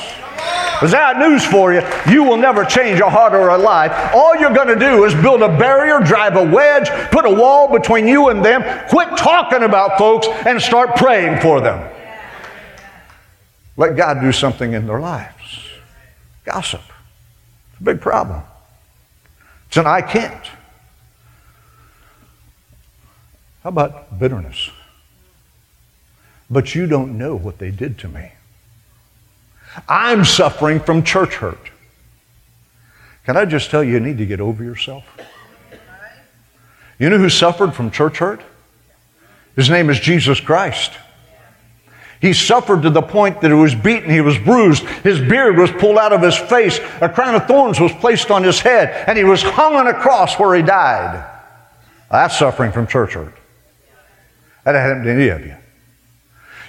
Because 0.78 0.94
I 0.94 1.14
got 1.14 1.18
news 1.18 1.44
for 1.44 1.74
you. 1.74 1.82
You 2.08 2.24
will 2.24 2.38
never 2.38 2.64
change 2.64 3.00
a 3.00 3.10
heart 3.10 3.34
or 3.34 3.50
a 3.50 3.58
life. 3.58 3.92
All 4.14 4.36
you're 4.36 4.54
going 4.54 4.68
to 4.68 4.78
do 4.78 5.06
is 5.06 5.16
build 5.16 5.42
a 5.42 5.48
barrier, 5.48 6.00
drive 6.02 6.36
a 6.36 6.44
wedge, 6.44 6.88
put 7.10 7.26
a 7.26 7.34
wall 7.34 7.72
between 7.72 8.08
you 8.08 8.30
and 8.30 8.46
them. 8.46 8.62
Quit 8.90 9.18
talking 9.18 9.64
about 9.64 9.98
folks 9.98 10.28
and 10.46 10.62
start 10.62 10.96
praying 10.96 11.42
for 11.42 11.62
them. 11.62 11.92
Let 13.76 13.96
God 13.96 14.22
do 14.22 14.32
something 14.32 14.74
in 14.74 14.86
their 14.86 15.00
lives. 15.00 15.68
Gossip. 16.46 16.82
It's 17.72 17.82
a 17.82 17.84
big 17.84 18.00
problem. 18.00 18.44
It's 19.68 19.78
an 19.78 19.88
I 19.88 20.02
can't. 20.02 20.46
How 23.64 23.70
about 23.70 24.20
bitterness? 24.20 24.70
But 26.50 26.76
you 26.76 26.88
don't 26.88 27.18
know 27.18 27.36
what 27.36 27.58
they 27.58 27.72
did 27.72 27.98
to 28.00 28.08
me. 28.08 28.32
I'm 29.88 30.26
suffering 30.26 30.80
from 30.80 31.04
church 31.04 31.36
hurt. 31.36 31.72
Can 33.26 33.36
I 33.36 33.46
just 33.46 33.70
tell 33.70 33.84
you, 33.84 33.94
you 33.94 34.00
need 34.00 34.18
to 34.20 34.26
get 34.26 34.40
over 34.40 34.64
yourself? 34.64 35.04
You 36.98 37.10
know 37.10 37.18
who 37.18 37.30
suffered 37.30 37.74
from 37.74 37.92
church 37.92 38.18
hurt? 38.18 38.42
His 39.56 39.70
name 39.70 39.90
is 39.90 40.00
Jesus 40.00 40.40
Christ. 40.40 40.94
He 42.20 42.34
suffered 42.34 42.82
to 42.82 42.90
the 42.90 43.02
point 43.02 43.42
that 43.42 43.50
he 43.50 43.54
was 43.54 43.76
beaten, 43.76 44.10
he 44.10 44.22
was 44.22 44.38
bruised, 44.40 44.84
his 45.04 45.20
beard 45.20 45.58
was 45.58 45.70
pulled 45.72 45.98
out 45.98 46.14
of 46.14 46.22
his 46.22 46.36
face, 46.36 46.80
a 47.00 47.10
crown 47.10 47.36
of 47.36 47.46
thorns 47.46 47.80
was 47.80 47.92
placed 47.94 48.32
on 48.32 48.44
his 48.44 48.60
head, 48.60 49.06
and 49.08 49.18
he 49.18 49.24
was 49.24 49.44
hung 49.44 49.76
on 49.76 49.88
a 49.88 49.94
cross 49.94 50.40
where 50.40 50.56
he 50.56 50.64
died. 50.64 51.24
That's 52.10 52.40
suffering 52.40 52.72
from 52.72 52.88
church 52.88 53.14
hurt. 53.14 53.36
That 54.64 54.74
happened 54.74 55.04
to 55.04 55.12
any 55.12 55.28
of 55.28 55.46
you. 55.46 55.56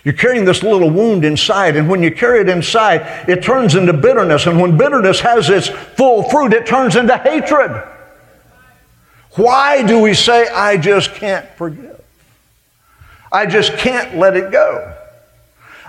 You're 0.09 0.17
carrying 0.17 0.47
this 0.47 0.63
little 0.63 0.89
wound 0.89 1.23
inside, 1.23 1.77
and 1.77 1.87
when 1.87 2.03
you 2.03 2.11
carry 2.11 2.41
it 2.41 2.49
inside, 2.49 3.29
it 3.29 3.43
turns 3.43 3.75
into 3.75 3.93
bitterness. 3.93 4.47
And 4.47 4.59
when 4.59 4.79
bitterness 4.79 5.21
has 5.21 5.51
its 5.51 5.69
full 5.69 6.23
fruit, 6.31 6.55
it 6.55 6.65
turns 6.65 6.97
into 6.97 7.15
hatred. 7.19 7.87
Why 9.33 9.83
do 9.87 10.01
we 10.01 10.15
say, 10.15 10.49
I 10.49 10.79
just 10.79 11.13
can't 11.13 11.47
forgive? 11.59 12.03
I 13.31 13.45
just 13.45 13.77
can't 13.77 14.17
let 14.17 14.35
it 14.35 14.51
go. 14.51 14.97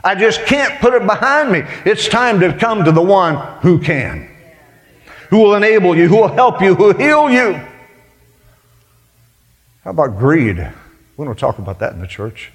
I 0.04 0.16
just 0.16 0.46
can't 0.46 0.82
put 0.82 0.94
it 0.94 1.08
behind 1.08 1.54
me. 1.54 1.64
It's 1.86 2.10
time 2.10 2.42
to 2.42 2.52
come 2.52 2.84
to 2.84 2.92
the 2.92 3.02
one 3.02 3.38
who 3.62 3.80
can, 3.80 4.30
who 5.30 5.38
will 5.38 5.56
enable 5.56 5.96
you, 5.96 6.10
who 6.10 6.18
will 6.18 6.28
help 6.28 6.62
you, 6.62 6.76
who 6.76 6.88
will 6.88 6.98
heal 6.98 7.30
you. 7.30 7.54
How 9.86 9.92
about 9.92 10.20
greed? 10.20 10.58
We 11.16 11.24
don't 11.24 11.40
talk 11.40 11.58
about 11.58 11.80
that 11.80 11.94
in 11.94 12.02
the 12.02 12.08
church 12.08 12.52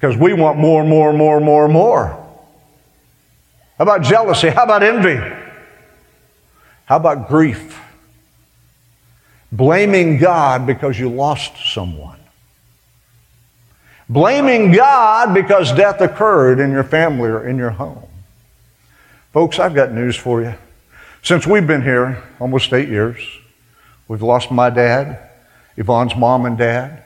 because 0.00 0.16
we 0.16 0.32
want 0.32 0.58
more, 0.58 0.82
more, 0.82 1.12
more, 1.12 1.40
more, 1.40 1.68
more. 1.68 2.06
How 3.76 3.82
about 3.82 4.02
jealousy? 4.02 4.48
How 4.48 4.64
about 4.64 4.82
envy? 4.82 5.16
How 6.86 6.96
about 6.96 7.28
grief? 7.28 7.78
Blaming 9.52 10.16
God 10.16 10.66
because 10.66 10.98
you 10.98 11.10
lost 11.10 11.52
someone. 11.74 12.18
Blaming 14.08 14.72
God 14.72 15.34
because 15.34 15.70
death 15.72 16.00
occurred 16.00 16.60
in 16.60 16.70
your 16.70 16.84
family 16.84 17.28
or 17.28 17.46
in 17.46 17.58
your 17.58 17.70
home. 17.70 18.08
Folks, 19.34 19.58
I've 19.58 19.74
got 19.74 19.92
news 19.92 20.16
for 20.16 20.40
you. 20.40 20.54
Since 21.22 21.46
we've 21.46 21.66
been 21.66 21.82
here 21.82 22.22
almost 22.40 22.72
eight 22.72 22.88
years, 22.88 23.22
we've 24.08 24.22
lost 24.22 24.50
my 24.50 24.70
dad, 24.70 25.30
Yvonne's 25.76 26.16
mom 26.16 26.46
and 26.46 26.56
dad. 26.56 27.04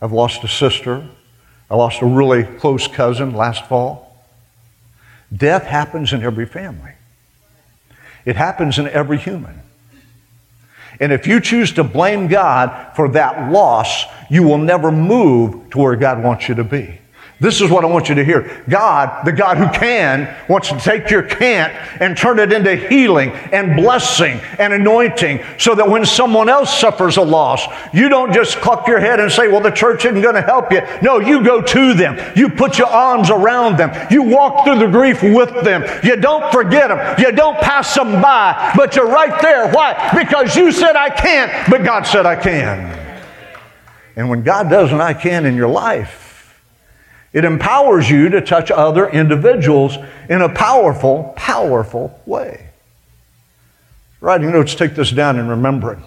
I've 0.00 0.12
lost 0.12 0.42
a 0.42 0.48
sister. 0.48 1.08
I 1.72 1.74
lost 1.74 2.02
a 2.02 2.06
really 2.06 2.44
close 2.44 2.86
cousin 2.86 3.34
last 3.34 3.66
fall. 3.66 4.14
Death 5.34 5.62
happens 5.62 6.12
in 6.12 6.22
every 6.22 6.44
family, 6.44 6.92
it 8.26 8.36
happens 8.36 8.78
in 8.78 8.86
every 8.88 9.16
human. 9.16 9.58
And 11.00 11.10
if 11.10 11.26
you 11.26 11.40
choose 11.40 11.72
to 11.72 11.82
blame 11.82 12.28
God 12.28 12.94
for 12.94 13.08
that 13.12 13.50
loss, 13.50 14.04
you 14.28 14.42
will 14.42 14.58
never 14.58 14.92
move 14.92 15.70
to 15.70 15.78
where 15.78 15.96
God 15.96 16.22
wants 16.22 16.46
you 16.46 16.54
to 16.56 16.64
be. 16.64 16.98
This 17.42 17.60
is 17.60 17.68
what 17.68 17.84
I 17.84 17.88
want 17.88 18.08
you 18.08 18.14
to 18.14 18.24
hear. 18.24 18.62
God, 18.68 19.24
the 19.24 19.32
God 19.32 19.56
who 19.56 19.68
can, 19.76 20.32
wants 20.48 20.68
to 20.68 20.78
take 20.78 21.10
your 21.10 21.24
can't 21.24 21.72
and 22.00 22.16
turn 22.16 22.38
it 22.38 22.52
into 22.52 22.76
healing 22.76 23.30
and 23.30 23.74
blessing 23.74 24.40
and 24.60 24.72
anointing 24.72 25.44
so 25.58 25.74
that 25.74 25.88
when 25.88 26.06
someone 26.06 26.48
else 26.48 26.78
suffers 26.78 27.16
a 27.16 27.22
loss, 27.22 27.66
you 27.92 28.08
don't 28.08 28.32
just 28.32 28.58
cluck 28.58 28.86
your 28.86 29.00
head 29.00 29.18
and 29.18 29.30
say, 29.30 29.48
Well, 29.48 29.60
the 29.60 29.72
church 29.72 30.04
isn't 30.04 30.20
going 30.20 30.36
to 30.36 30.40
help 30.40 30.70
you. 30.70 30.82
No, 31.02 31.18
you 31.18 31.42
go 31.42 31.60
to 31.60 31.94
them. 31.94 32.16
You 32.36 32.48
put 32.48 32.78
your 32.78 32.86
arms 32.86 33.28
around 33.28 33.76
them. 33.76 33.90
You 34.08 34.22
walk 34.22 34.64
through 34.64 34.78
the 34.78 34.86
grief 34.86 35.20
with 35.20 35.64
them. 35.64 35.82
You 36.04 36.14
don't 36.14 36.52
forget 36.52 36.90
them. 36.90 37.18
You 37.18 37.32
don't 37.32 37.58
pass 37.58 37.92
them 37.96 38.22
by, 38.22 38.72
but 38.76 38.94
you're 38.94 39.10
right 39.10 39.42
there. 39.42 39.68
Why? 39.72 40.10
Because 40.16 40.54
you 40.54 40.70
said, 40.70 40.94
I 40.94 41.10
can't, 41.10 41.68
but 41.68 41.82
God 41.82 42.04
said, 42.04 42.24
I 42.24 42.36
can. 42.36 43.00
And 44.14 44.30
when 44.30 44.44
God 44.44 44.70
does 44.70 44.92
an 44.92 45.00
I 45.00 45.12
can 45.12 45.44
in 45.44 45.56
your 45.56 45.66
life, 45.66 46.21
it 47.32 47.44
empowers 47.44 48.10
you 48.10 48.28
to 48.30 48.40
touch 48.40 48.70
other 48.70 49.08
individuals 49.08 49.96
in 50.28 50.42
a 50.42 50.48
powerful, 50.48 51.32
powerful 51.36 52.20
way. 52.26 52.68
Writing 54.20 54.52
notes, 54.52 54.74
take 54.74 54.94
this 54.94 55.10
down 55.10 55.38
and 55.38 55.48
remember 55.48 55.92
it. 55.94 55.98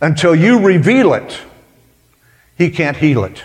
Until 0.00 0.34
you 0.34 0.60
reveal 0.60 1.14
it, 1.14 1.38
he 2.56 2.70
can't 2.70 2.96
heal 2.96 3.24
it. 3.24 3.42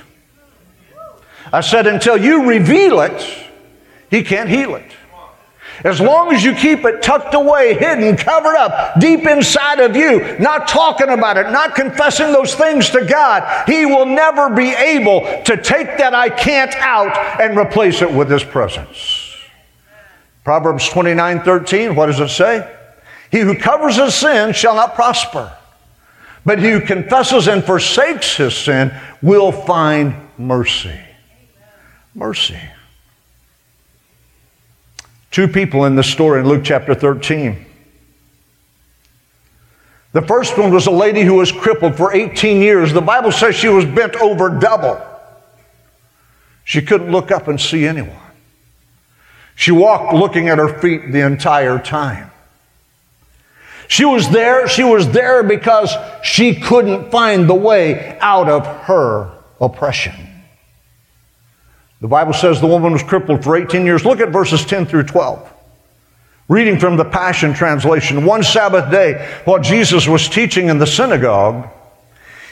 I 1.54 1.62
said, 1.62 1.86
until 1.86 2.18
you 2.18 2.48
reveal 2.48 3.02
it, 3.02 3.38
he 4.10 4.24
can't 4.24 4.50
heal 4.50 4.76
it. 4.76 4.92
As 5.84 6.00
long 6.00 6.34
as 6.34 6.44
you 6.44 6.54
keep 6.54 6.86
it 6.86 7.02
tucked 7.02 7.34
away, 7.34 7.74
hidden, 7.74 8.16
covered 8.18 8.56
up, 8.56 9.00
deep 9.00 9.26
inside 9.26 9.80
of 9.80 9.96
you, 9.96 10.38
not 10.38 10.68
talking 10.68 11.10
about 11.10 11.38
it, 11.38 11.52
not 11.52 11.76
confessing 11.76 12.32
those 12.32 12.54
things 12.54 12.90
to 12.92 13.06
God, 13.06 13.68
He 13.68 13.86
will 13.86 14.06
never 14.06 14.50
be 14.50 14.70
able 14.70 15.22
to 15.44 15.58
take 15.58 15.98
that 15.98 16.14
I 16.14 16.30
can't 16.30 16.76
out 16.76 17.18
and 17.42 17.58
replace 17.58 18.02
it 18.02 18.12
with 18.12 18.30
His 18.30 18.44
presence. 18.44 19.36
Proverbs 20.44 20.90
29 20.90 21.44
13, 21.44 21.96
what 21.96 22.08
does 22.08 22.20
it 22.20 22.30
say? 22.30 22.78
He 23.32 23.40
who 23.40 23.56
covers 23.56 23.96
his 23.96 24.14
sin 24.14 24.54
shall 24.54 24.76
not 24.76 24.96
prosper, 24.96 25.56
but 26.46 26.60
he 26.60 26.72
who 26.72 26.82
confesses 26.82 27.48
and 27.48 27.64
forsakes 27.64 28.36
his 28.36 28.56
sin 28.56 28.94
will 29.22 29.52
find 29.52 30.16
mercy. 30.38 31.00
Mercy. 32.14 32.60
Two 35.32 35.48
people 35.48 35.86
in 35.86 35.96
this 35.96 36.12
story 36.12 36.42
in 36.42 36.48
Luke 36.48 36.64
chapter 36.64 36.94
13. 36.94 37.66
The 40.12 40.22
first 40.22 40.58
one 40.58 40.74
was 40.74 40.88
a 40.88 40.92
lady 40.92 41.22
who 41.22 41.36
was 41.36 41.54
crippled 41.54 41.96
for 41.96 42.14
18 42.14 42.62
years. 42.62 42.92
The 42.92 43.02
Bible 43.02 43.32
says 43.32 43.56
she 43.56 43.70
was 43.70 43.86
bent 43.86 44.18
over 44.18 44.50
double. 44.50 45.02
She 46.66 46.82
couldn't 46.82 47.12
look 47.12 47.32
up 47.32 47.48
and 47.48 47.60
see 47.60 47.88
anyone. 47.88 48.18
She 49.56 49.72
walked 49.72 50.14
looking 50.14 50.50
at 50.50 50.58
her 50.58 50.80
feet 50.80 51.12
the 51.12 51.26
entire 51.26 51.80
time. 51.80 52.30
She 53.88 54.06
was 54.06 54.30
there, 54.30 54.68
she 54.68 54.84
was 54.84 55.12
there 55.12 55.44
because 55.44 55.94
she 56.24 56.56
couldn't 56.56 57.12
find 57.12 57.50
the 57.50 57.56
way 57.56 58.18
out 58.20 58.50
of 58.50 58.66
her 58.66 59.32
oppression. 59.60 60.31
The 62.02 62.08
Bible 62.08 62.34
says 62.34 62.60
the 62.60 62.68
woman 62.68 62.92
was 62.92 63.04
crippled 63.04 63.44
for 63.44 63.56
18 63.56 63.86
years. 63.86 64.04
Look 64.04 64.20
at 64.20 64.30
verses 64.30 64.66
10 64.66 64.88
through 64.88 65.04
12. 65.04 65.54
Reading 66.48 66.80
from 66.80 66.98
the 66.98 67.06
Passion 67.06 67.54
Translation, 67.54 68.26
one 68.26 68.44
Sabbath 68.44 68.92
day, 68.92 69.26
while 69.46 69.60
Jesus 69.60 70.08
was 70.08 70.28
teaching 70.28 70.68
in 70.68 70.80
the 70.80 70.88
synagogue, 70.88 71.70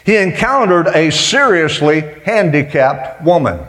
he 0.05 0.15
encountered 0.15 0.87
a 0.87 1.11
seriously 1.11 2.01
handicapped 2.23 3.23
woman. 3.23 3.59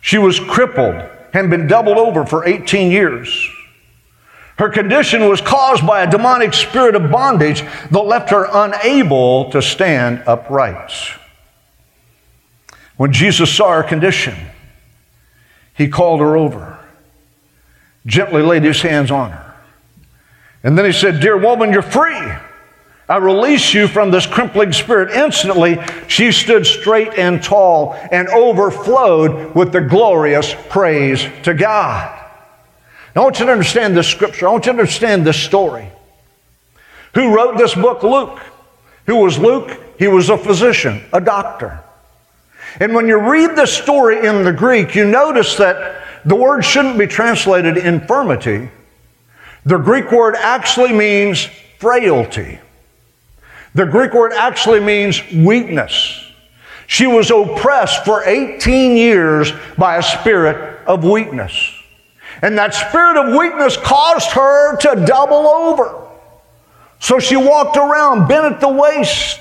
She 0.00 0.18
was 0.18 0.40
crippled 0.40 1.02
and 1.34 1.50
been 1.50 1.66
doubled 1.66 1.98
over 1.98 2.24
for 2.24 2.46
18 2.46 2.90
years. 2.90 3.50
Her 4.56 4.70
condition 4.70 5.28
was 5.28 5.40
caused 5.40 5.86
by 5.86 6.02
a 6.02 6.10
demonic 6.10 6.54
spirit 6.54 6.94
of 6.94 7.10
bondage 7.10 7.62
that 7.90 8.00
left 8.00 8.30
her 8.30 8.48
unable 8.50 9.50
to 9.50 9.60
stand 9.60 10.22
upright. 10.26 10.90
When 12.98 13.12
Jesus 13.12 13.54
saw 13.54 13.74
her 13.74 13.84
condition, 13.84 14.34
he 15.74 15.88
called 15.88 16.20
her 16.20 16.36
over, 16.36 16.78
gently 18.04 18.42
laid 18.42 18.64
his 18.64 18.82
hands 18.82 19.10
on 19.12 19.30
her. 19.30 19.54
And 20.64 20.76
then 20.76 20.84
he 20.84 20.92
said, 20.92 21.20
Dear 21.20 21.38
woman, 21.38 21.72
you're 21.72 21.80
free. 21.80 22.32
I 23.08 23.16
release 23.16 23.72
you 23.72 23.86
from 23.86 24.10
this 24.10 24.26
crippling 24.26 24.72
spirit. 24.72 25.12
Instantly, 25.12 25.78
she 26.08 26.32
stood 26.32 26.66
straight 26.66 27.14
and 27.14 27.42
tall 27.42 27.94
and 28.10 28.28
overflowed 28.28 29.54
with 29.54 29.72
the 29.72 29.80
glorious 29.80 30.54
praise 30.68 31.24
to 31.44 31.54
God. 31.54 32.14
Now, 33.14 33.22
I 33.22 33.24
want 33.24 33.38
you 33.38 33.46
to 33.46 33.52
understand 33.52 33.96
this 33.96 34.08
scripture. 34.08 34.48
I 34.48 34.50
want 34.50 34.66
you 34.66 34.72
to 34.72 34.78
understand 34.78 35.24
this 35.24 35.40
story. 35.40 35.88
Who 37.14 37.34
wrote 37.34 37.56
this 37.56 37.74
book? 37.74 38.02
Luke. 38.02 38.40
Who 39.06 39.16
was 39.16 39.38
Luke? 39.38 39.70
He 40.00 40.08
was 40.08 40.30
a 40.30 40.36
physician, 40.36 41.04
a 41.12 41.20
doctor. 41.20 41.82
And 42.80 42.94
when 42.94 43.08
you 43.08 43.18
read 43.18 43.56
the 43.56 43.66
story 43.66 44.24
in 44.24 44.44
the 44.44 44.52
Greek, 44.52 44.94
you 44.94 45.04
notice 45.04 45.56
that 45.56 46.04
the 46.24 46.36
word 46.36 46.62
shouldn't 46.64 46.98
be 46.98 47.06
translated 47.06 47.76
infirmity. 47.76 48.70
The 49.64 49.78
Greek 49.78 50.12
word 50.12 50.36
actually 50.36 50.92
means 50.92 51.48
frailty. 51.78 52.58
The 53.74 53.86
Greek 53.86 54.14
word 54.14 54.32
actually 54.32 54.80
means 54.80 55.20
weakness. 55.32 56.24
She 56.86 57.06
was 57.06 57.30
oppressed 57.30 58.04
for 58.04 58.24
18 58.24 58.96
years 58.96 59.52
by 59.76 59.96
a 59.96 60.02
spirit 60.02 60.80
of 60.86 61.04
weakness. 61.04 61.74
And 62.42 62.56
that 62.58 62.74
spirit 62.74 63.16
of 63.16 63.36
weakness 63.36 63.76
caused 63.76 64.30
her 64.30 64.76
to 64.78 65.04
double 65.04 65.48
over. 65.48 66.06
So 67.00 67.18
she 67.18 67.36
walked 67.36 67.76
around 67.76 68.28
bent 68.28 68.54
at 68.54 68.60
the 68.60 68.68
waist, 68.68 69.40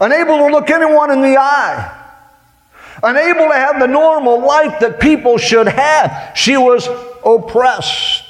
unable 0.00 0.38
to 0.38 0.46
look 0.46 0.70
anyone 0.70 1.10
in 1.10 1.20
the 1.20 1.36
eye 1.36 1.97
unable 3.02 3.48
to 3.48 3.54
have 3.54 3.78
the 3.78 3.86
normal 3.86 4.40
life 4.40 4.80
that 4.80 5.00
people 5.00 5.38
should 5.38 5.68
have. 5.68 6.36
She 6.36 6.56
was 6.56 6.88
oppressed. 7.24 8.24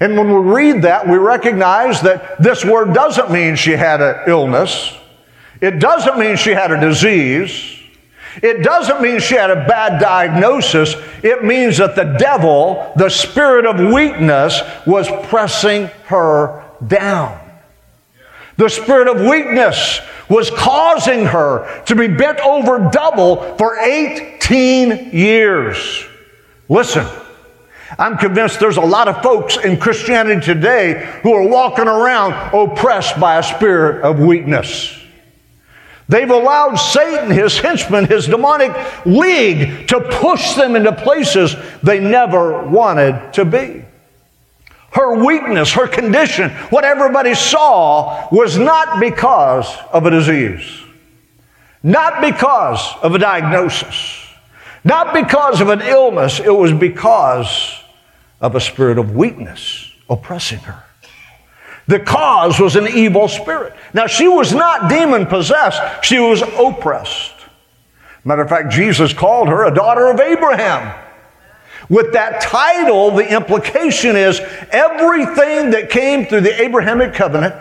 And 0.00 0.16
when 0.16 0.28
we 0.28 0.52
read 0.52 0.82
that, 0.82 1.08
we 1.08 1.16
recognize 1.16 2.00
that 2.02 2.40
this 2.40 2.64
word 2.64 2.94
doesn't 2.94 3.30
mean 3.30 3.56
she 3.56 3.72
had 3.72 4.00
an 4.00 4.28
illness. 4.28 4.94
It 5.60 5.80
doesn't 5.80 6.18
mean 6.18 6.36
she 6.36 6.50
had 6.50 6.70
a 6.70 6.80
disease. 6.80 7.76
It 8.42 8.62
doesn't 8.62 9.02
mean 9.02 9.18
she 9.18 9.34
had 9.34 9.50
a 9.50 9.66
bad 9.66 10.00
diagnosis. 10.00 10.94
It 11.24 11.44
means 11.44 11.78
that 11.78 11.96
the 11.96 12.16
devil, 12.18 12.92
the 12.96 13.08
spirit 13.08 13.66
of 13.66 13.92
weakness, 13.92 14.60
was 14.86 15.08
pressing 15.26 15.86
her 16.06 16.64
down. 16.86 17.40
The 18.56 18.68
spirit 18.68 19.08
of 19.08 19.26
weakness 19.28 20.00
was 20.28 20.50
causing 20.50 21.24
her 21.26 21.82
to 21.84 21.94
be 21.94 22.08
bent 22.08 22.40
over 22.40 22.90
double 22.90 23.56
for 23.56 23.78
18 23.78 25.10
years. 25.12 26.04
Listen, 26.68 27.06
I'm 27.98 28.18
convinced 28.18 28.60
there's 28.60 28.76
a 28.76 28.82
lot 28.82 29.08
of 29.08 29.22
folks 29.22 29.56
in 29.56 29.78
Christianity 29.78 30.40
today 30.40 31.08
who 31.22 31.32
are 31.32 31.48
walking 31.48 31.88
around 31.88 32.54
oppressed 32.54 33.18
by 33.18 33.38
a 33.38 33.42
spirit 33.42 34.04
of 34.04 34.20
weakness. 34.20 34.94
They've 36.08 36.30
allowed 36.30 36.76
Satan, 36.76 37.30
his 37.30 37.58
henchmen, 37.58 38.06
his 38.06 38.26
demonic 38.26 38.72
league 39.04 39.88
to 39.88 40.00
push 40.00 40.54
them 40.54 40.74
into 40.74 40.92
places 40.92 41.54
they 41.82 42.00
never 42.00 42.62
wanted 42.64 43.32
to 43.34 43.44
be. 43.44 43.84
Her 44.90 45.24
weakness, 45.24 45.72
her 45.72 45.86
condition, 45.86 46.50
what 46.70 46.84
everybody 46.84 47.34
saw 47.34 48.28
was 48.32 48.56
not 48.56 49.00
because 49.00 49.68
of 49.92 50.06
a 50.06 50.10
disease, 50.10 50.64
not 51.82 52.22
because 52.22 52.94
of 53.02 53.14
a 53.14 53.18
diagnosis, 53.18 54.26
not 54.84 55.12
because 55.12 55.60
of 55.60 55.68
an 55.68 55.82
illness. 55.82 56.40
It 56.40 56.54
was 56.54 56.72
because 56.72 57.78
of 58.40 58.54
a 58.54 58.60
spirit 58.60 58.98
of 58.98 59.14
weakness 59.14 59.92
oppressing 60.08 60.60
her. 60.60 60.82
The 61.86 62.00
cause 62.00 62.60
was 62.60 62.76
an 62.76 62.86
evil 62.88 63.28
spirit. 63.28 63.74
Now, 63.94 64.06
she 64.06 64.28
was 64.28 64.52
not 64.52 64.90
demon 64.90 65.26
possessed, 65.26 65.80
she 66.04 66.18
was 66.18 66.42
oppressed. 66.42 67.32
Matter 68.24 68.42
of 68.42 68.48
fact, 68.48 68.70
Jesus 68.70 69.12
called 69.12 69.48
her 69.48 69.64
a 69.64 69.74
daughter 69.74 70.10
of 70.10 70.20
Abraham. 70.20 70.94
With 71.88 72.12
that 72.12 72.42
title, 72.42 73.10
the 73.12 73.32
implication 73.32 74.14
is 74.14 74.40
everything 74.70 75.70
that 75.70 75.88
came 75.90 76.26
through 76.26 76.42
the 76.42 76.60
Abrahamic 76.60 77.14
covenant 77.14 77.54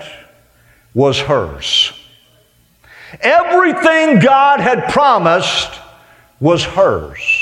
was 0.93 1.19
hers. 1.19 1.93
Everything 3.21 4.19
God 4.19 4.59
had 4.59 4.89
promised 4.91 5.69
was 6.39 6.63
hers. 6.63 7.36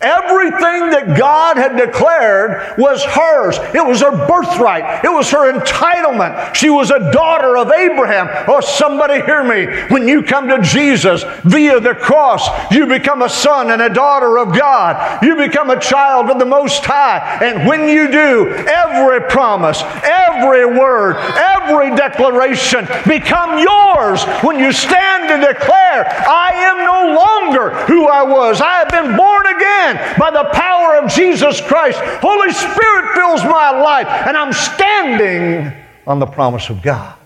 Everything 0.00 0.90
that 0.90 1.18
God 1.18 1.56
had 1.56 1.76
declared 1.76 2.78
was 2.78 3.02
hers. 3.02 3.58
It 3.74 3.84
was 3.84 4.00
her 4.00 4.12
birthright. 4.28 5.04
It 5.04 5.08
was 5.08 5.28
her 5.30 5.52
entitlement. 5.52 6.54
She 6.54 6.70
was 6.70 6.92
a 6.92 7.10
daughter 7.10 7.56
of 7.56 7.72
Abraham. 7.72 8.28
Oh, 8.46 8.60
somebody 8.60 9.20
hear 9.22 9.42
me. 9.42 9.66
When 9.88 10.06
you 10.06 10.22
come 10.22 10.46
to 10.48 10.62
Jesus 10.62 11.24
via 11.42 11.80
the 11.80 11.96
cross, 11.96 12.48
you 12.70 12.86
become 12.86 13.22
a 13.22 13.28
son 13.28 13.72
and 13.72 13.82
a 13.82 13.88
daughter 13.88 14.38
of 14.38 14.56
God. 14.56 15.20
You 15.20 15.34
become 15.34 15.70
a 15.70 15.80
child 15.80 16.30
of 16.30 16.38
the 16.38 16.46
Most 16.46 16.84
High. 16.84 17.38
And 17.42 17.66
when 17.66 17.88
you 17.88 18.08
do, 18.08 18.50
every 18.68 19.20
promise, 19.28 19.82
every 20.04 20.64
word, 20.64 21.16
every 21.34 21.90
declaration 21.96 22.86
become 23.04 23.58
yours 23.58 24.22
when 24.44 24.60
you 24.60 24.70
stand 24.70 25.30
and 25.32 25.42
declare, 25.42 26.06
I 26.28 26.52
am 26.54 26.78
no 26.86 27.18
longer 27.18 27.70
who 27.86 28.06
I 28.06 28.22
was. 28.22 28.60
I 28.60 28.78
have 28.78 28.90
been 28.90 29.16
born 29.16 29.46
again 29.46 29.87
by 30.18 30.30
the 30.30 30.48
power 30.52 30.96
of 30.96 31.10
Jesus 31.10 31.60
Christ. 31.60 31.98
Holy 32.20 32.52
Spirit 32.52 33.14
fills 33.14 33.42
my 33.44 33.70
life, 33.70 34.06
and 34.26 34.36
I'm 34.36 34.52
standing 34.52 35.72
on 36.06 36.18
the 36.18 36.26
promise 36.26 36.70
of 36.70 36.82
God. 36.82 37.16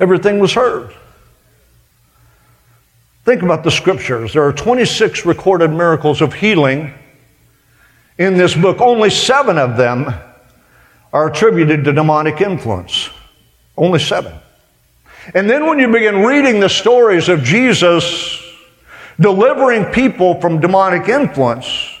Everything 0.00 0.38
was 0.38 0.52
heard. 0.52 0.94
Think 3.24 3.42
about 3.42 3.64
the 3.64 3.70
scriptures. 3.70 4.32
There 4.32 4.44
are 4.44 4.52
26 4.52 5.26
recorded 5.26 5.70
miracles 5.70 6.20
of 6.20 6.32
healing 6.32 6.94
in 8.16 8.36
this 8.36 8.54
book. 8.54 8.80
Only 8.80 9.10
seven 9.10 9.58
of 9.58 9.76
them 9.76 10.12
are 11.12 11.28
attributed 11.28 11.84
to 11.84 11.92
demonic 11.92 12.40
influence. 12.40 13.10
Only 13.76 13.98
seven. 13.98 14.34
And 15.34 15.48
then 15.48 15.66
when 15.66 15.78
you 15.78 15.88
begin 15.88 16.22
reading 16.22 16.60
the 16.60 16.68
stories 16.68 17.28
of 17.28 17.42
Jesus 17.42 18.37
delivering 19.20 19.86
people 19.86 20.40
from 20.40 20.60
demonic 20.60 21.08
influence, 21.08 21.98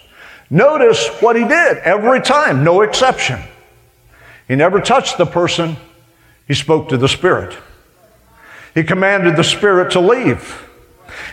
notice 0.50 1.08
what 1.20 1.36
he 1.36 1.42
did 1.42 1.78
every 1.78 2.20
time, 2.20 2.64
no 2.64 2.82
exception. 2.82 3.40
He 4.46 4.54
never 4.54 4.80
touched 4.80 5.18
the 5.18 5.26
person, 5.26 5.76
he 6.46 6.54
spoke 6.54 6.88
to 6.88 6.96
the 6.96 7.08
Spirit. 7.08 7.56
He 8.74 8.82
commanded 8.84 9.36
the 9.36 9.44
Spirit 9.44 9.92
to 9.92 10.00
leave. 10.00 10.68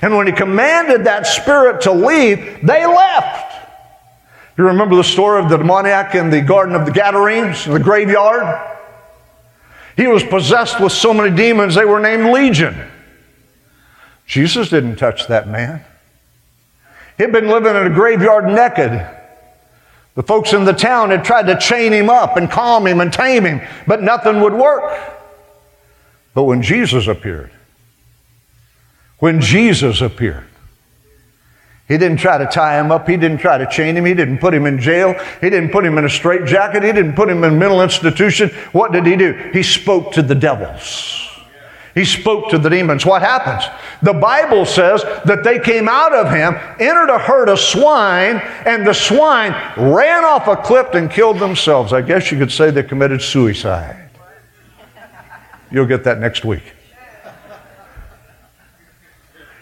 And 0.01 0.15
when 0.15 0.27
he 0.27 0.33
commanded 0.33 1.05
that 1.05 1.27
spirit 1.27 1.81
to 1.81 1.91
leave, 1.91 2.65
they 2.65 2.85
left. 2.85 3.53
You 4.57 4.65
remember 4.65 4.95
the 4.95 5.03
story 5.03 5.43
of 5.43 5.49
the 5.49 5.57
demoniac 5.57 6.15
in 6.15 6.29
the 6.29 6.41
Garden 6.41 6.75
of 6.75 6.85
the 6.85 6.91
Gadarenes, 6.91 7.67
in 7.67 7.73
the 7.73 7.79
graveyard? 7.79 8.71
He 9.97 10.07
was 10.07 10.23
possessed 10.23 10.79
with 10.79 10.91
so 10.91 11.13
many 11.13 11.35
demons, 11.35 11.75
they 11.75 11.85
were 11.85 11.99
named 11.99 12.33
Legion. 12.33 12.75
Jesus 14.25 14.69
didn't 14.69 14.95
touch 14.95 15.27
that 15.27 15.47
man. 15.47 15.83
He'd 17.17 17.31
been 17.31 17.47
living 17.47 17.75
in 17.75 17.87
a 17.87 17.89
graveyard 17.89 18.45
naked. 18.45 19.07
The 20.15 20.23
folks 20.23 20.53
in 20.53 20.65
the 20.65 20.73
town 20.73 21.11
had 21.11 21.23
tried 21.23 21.47
to 21.47 21.57
chain 21.57 21.91
him 21.91 22.09
up 22.09 22.37
and 22.37 22.49
calm 22.49 22.87
him 22.87 23.01
and 23.01 23.11
tame 23.11 23.45
him, 23.45 23.61
but 23.85 24.01
nothing 24.01 24.41
would 24.41 24.53
work. 24.53 24.99
But 26.33 26.43
when 26.43 26.61
Jesus 26.61 27.07
appeared, 27.07 27.51
when 29.19 29.41
Jesus 29.41 30.01
appeared, 30.01 30.45
he 31.87 31.97
didn't 31.97 32.17
try 32.17 32.37
to 32.37 32.47
tie 32.47 32.79
him 32.79 32.91
up. 32.91 33.07
He 33.07 33.15
didn't 33.15 33.37
try 33.37 33.59
to 33.59 33.67
chain 33.67 33.95
him. 33.95 34.05
He 34.05 34.15
didn't 34.15 34.39
put 34.39 34.53
him 34.53 34.65
in 34.65 34.79
jail. 34.79 35.13
He 35.39 35.49
didn't 35.49 35.69
put 35.69 35.85
him 35.85 35.97
in 35.99 36.05
a 36.05 36.09
straitjacket. 36.09 36.81
He 36.81 36.91
didn't 36.91 37.13
put 37.13 37.29
him 37.29 37.43
in 37.43 37.59
mental 37.59 37.81
institution. 37.81 38.49
What 38.71 38.91
did 38.91 39.05
he 39.05 39.15
do? 39.15 39.33
He 39.53 39.61
spoke 39.61 40.11
to 40.13 40.23
the 40.23 40.33
devils. 40.33 41.24
He 41.95 42.03
spoke 42.03 42.49
to 42.49 42.57
the 42.57 42.69
demons. 42.69 43.05
What 43.05 43.21
happens? 43.21 43.63
The 44.01 44.13
Bible 44.13 44.65
says 44.65 45.01
that 45.23 45.45
they 45.45 45.59
came 45.59 45.87
out 45.87 46.13
of 46.13 46.29
him, 46.29 46.55
entered 46.77 47.09
a 47.09 47.17
herd 47.17 47.47
of 47.47 47.57
swine, 47.57 48.41
and 48.65 48.85
the 48.85 48.93
swine 48.93 49.53
ran 49.77 50.25
off 50.25 50.47
a 50.49 50.57
cliff 50.57 50.93
and 50.93 51.09
killed 51.09 51.39
themselves. 51.39 51.93
I 51.93 52.01
guess 52.01 52.33
you 52.33 52.37
could 52.37 52.51
say 52.51 52.69
they 52.69 52.83
committed 52.83 53.21
suicide. 53.21 54.09
You'll 55.71 55.85
get 55.85 56.03
that 56.03 56.19
next 56.19 56.43
week. 56.43 56.63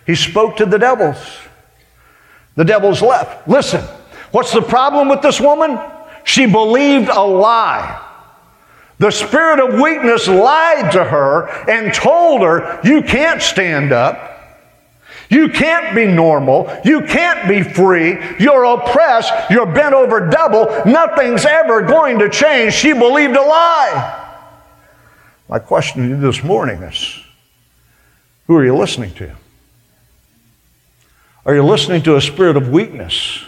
He 0.07 0.15
spoke 0.15 0.57
to 0.57 0.65
the 0.65 0.79
devils. 0.79 1.17
The 2.55 2.65
devils 2.65 3.03
left. 3.03 3.47
Listen, 3.47 3.81
what's 4.31 4.51
the 4.51 4.61
problem 4.61 5.07
with 5.07 5.21
this 5.21 5.39
woman? 5.39 5.79
She 6.23 6.47
believed 6.47 7.09
a 7.09 7.21
lie. 7.21 8.02
The 8.99 9.11
spirit 9.11 9.59
of 9.59 9.79
weakness 9.81 10.27
lied 10.27 10.91
to 10.93 11.03
her 11.03 11.47
and 11.69 11.93
told 11.93 12.41
her, 12.41 12.79
You 12.83 13.01
can't 13.01 13.41
stand 13.41 13.91
up. 13.91 14.31
You 15.29 15.49
can't 15.49 15.95
be 15.95 16.05
normal. 16.05 16.71
You 16.85 17.01
can't 17.01 17.47
be 17.47 17.63
free. 17.63 18.19
You're 18.39 18.65
oppressed. 18.65 19.33
You're 19.49 19.65
bent 19.65 19.95
over 19.95 20.29
double. 20.29 20.65
Nothing's 20.85 21.45
ever 21.45 21.81
going 21.81 22.19
to 22.19 22.29
change. 22.29 22.73
She 22.73 22.93
believed 22.93 23.35
a 23.35 23.41
lie. 23.41 24.19
My 25.49 25.59
question 25.59 26.03
to 26.03 26.09
you 26.09 26.17
this 26.17 26.43
morning 26.43 26.83
is 26.83 27.19
who 28.47 28.55
are 28.55 28.63
you 28.63 28.75
listening 28.75 29.13
to? 29.15 29.35
Are 31.45 31.55
you 31.55 31.63
listening 31.63 32.03
to 32.03 32.15
a 32.15 32.21
spirit 32.21 32.55
of 32.55 32.69
weakness? 32.69 33.45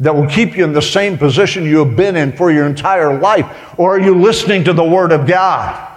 That 0.00 0.14
will 0.14 0.28
keep 0.28 0.56
you 0.56 0.64
in 0.64 0.72
the 0.72 0.82
same 0.82 1.16
position 1.16 1.64
you 1.64 1.84
have 1.84 1.96
been 1.96 2.16
in 2.16 2.32
for 2.32 2.50
your 2.50 2.66
entire 2.66 3.18
life? 3.18 3.46
Or 3.78 3.96
are 3.96 4.00
you 4.00 4.20
listening 4.20 4.64
to 4.64 4.72
the 4.72 4.84
Word 4.84 5.12
of 5.12 5.26
God? 5.26 5.95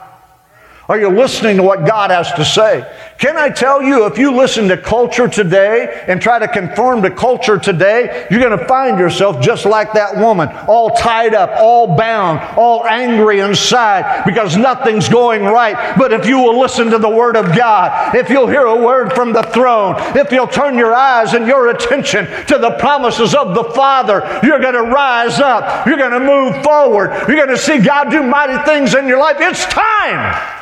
Are 0.90 1.00
you 1.00 1.10
listening 1.10 1.58
to 1.58 1.62
what 1.62 1.86
God 1.86 2.10
has 2.10 2.32
to 2.34 2.44
say? 2.44 2.84
Can 3.20 3.38
I 3.38 3.50
tell 3.50 3.80
you, 3.80 4.08
if 4.08 4.18
you 4.18 4.36
listen 4.36 4.68
to 4.70 4.78
culture 4.78 5.28
today 5.28 6.04
and 6.08 6.20
try 6.20 6.40
to 6.40 6.48
conform 6.48 7.04
to 7.04 7.12
culture 7.12 7.60
today, 7.60 8.26
you're 8.32 8.40
going 8.40 8.58
to 8.58 8.66
find 8.66 8.98
yourself 8.98 9.40
just 9.40 9.68
like 9.68 9.94
that 9.94 10.18
woman, 10.18 10.50
all 10.68 10.90
tied 10.96 11.36
up, 11.36 11.52
all 11.60 11.96
bound, 11.96 12.40
all 12.58 12.88
angry 12.88 13.40
inside 13.40 14.24
because 14.26 14.58
nothing's 14.58 15.08
going 15.08 15.44
right. 15.44 15.96
But 15.96 16.12
if 16.12 16.26
you 16.26 16.40
will 16.40 16.60
listen 16.60 16.90
to 16.90 16.98
the 16.98 17.08
Word 17.08 17.38
of 17.38 17.56
God, 17.56 18.16
if 18.16 18.28
you'll 18.32 18.48
hear 18.48 18.66
a 18.66 18.84
word 18.84 19.14
from 19.14 19.32
the 19.32 19.44
throne, 19.44 19.94
if 20.18 20.32
you'll 20.32 20.48
turn 20.48 20.76
your 20.76 20.96
eyes 20.96 21.36
and 21.36 21.46
your 21.46 21.70
attention 21.70 22.26
to 22.48 22.58
the 22.58 22.72
promises 22.80 23.36
of 23.36 23.54
the 23.54 23.66
Father, 23.76 24.40
you're 24.42 24.60
going 24.60 24.74
to 24.74 24.90
rise 24.92 25.40
up. 25.40 25.86
You're 25.86 25.98
going 25.98 26.14
to 26.14 26.20
move 26.20 26.64
forward. 26.64 27.12
You're 27.28 27.38
going 27.38 27.50
to 27.50 27.60
see 27.60 27.78
God 27.78 28.10
do 28.10 28.24
mighty 28.24 28.58
things 28.66 28.96
in 28.96 29.08
your 29.08 29.20
life. 29.20 29.36
It's 29.40 29.66
time 29.66 30.59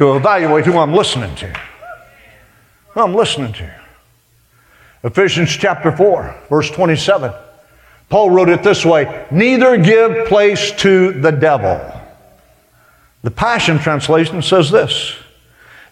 to 0.00 0.16
evaluate 0.16 0.64
who 0.64 0.78
I'm 0.78 0.94
listening 0.94 1.34
to. 1.36 1.60
Who 2.92 3.02
I'm 3.02 3.14
listening 3.14 3.52
to. 3.52 3.70
Ephesians 5.04 5.50
chapter 5.50 5.94
4, 5.94 6.36
verse 6.48 6.70
27. 6.70 7.30
Paul 8.08 8.30
wrote 8.30 8.48
it 8.48 8.62
this 8.62 8.82
way 8.82 9.26
neither 9.30 9.76
give 9.76 10.26
place 10.26 10.72
to 10.78 11.12
the 11.12 11.30
devil. 11.30 11.78
The 13.24 13.30
Passion 13.30 13.78
Translation 13.78 14.40
says 14.40 14.70
this 14.70 15.14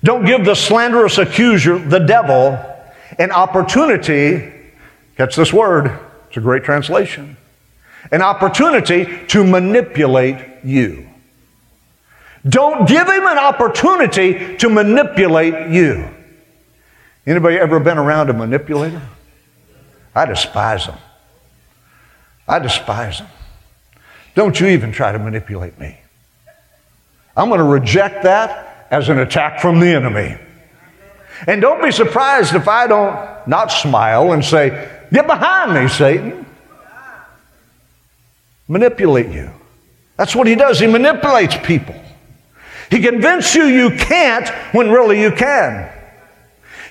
Don't 0.03 0.25
give 0.25 0.43
the 0.43 0.55
slanderous 0.55 1.19
accuser, 1.19 1.79
the 1.79 1.99
devil, 1.99 2.59
an 3.19 3.31
opportunity, 3.31 4.51
catch 5.19 5.37
this 5.37 5.53
word, 5.53 6.01
it's 6.29 6.39
a 6.39 6.41
great 6.41 6.65
translation, 6.65 7.37
an 8.11 8.23
opportunity 8.23 9.27
to 9.27 9.45
manipulate 9.45 10.65
you. 10.65 11.11
Don't 12.47 12.89
give 12.89 13.07
him 13.07 13.27
an 13.27 13.39
opportunity 13.39 14.57
to 14.57 14.69
manipulate 14.69 15.71
you. 15.71 16.09
Anybody 17.27 17.57
ever 17.59 17.81
been 17.81 17.99
around 17.99 18.31
a 18.31 18.33
manipulator? 18.33 19.03
I 20.15 20.27
despise 20.27 20.87
them. 20.87 20.99
I 22.47 22.59
despise 22.59 23.19
them. 23.19 23.29
Don't 24.35 24.59
you 24.59 24.69
even 24.69 24.93
try 24.93 25.13
to 25.13 25.19
manipulate 25.19 25.79
me. 25.79 25.99
I'm 27.37 27.49
going 27.49 27.59
to 27.59 27.65
reject 27.65 28.25
that 28.25 28.87
as 28.91 29.09
an 29.09 29.19
attack 29.19 29.61
from 29.61 29.81
the 29.81 29.89
enemy. 29.89 30.39
And 31.47 31.61
don't 31.61 31.83
be 31.83 31.93
surprised 31.93 32.55
if 32.55 32.67
I 32.67 32.87
don't 32.87 33.47
not 33.47 33.71
smile 33.71 34.33
and 34.33 34.45
say, 34.45 34.91
Get 35.13 35.27
behind 35.27 35.75
me, 35.75 35.89
Satan. 35.89 36.47
Manipulate 38.67 39.29
you. 39.29 39.51
That's 40.17 40.37
what 40.37 40.47
he 40.47 40.55
does. 40.55 40.81
He 40.81 40.87
manipulates 40.87 41.57
people. 41.63 41.95
He 42.91 43.01
convinces 43.01 43.55
you 43.55 43.65
you 43.65 43.91
can't 43.91 44.49
when 44.73 44.91
really 44.91 45.21
you 45.21 45.31
can. 45.33 45.93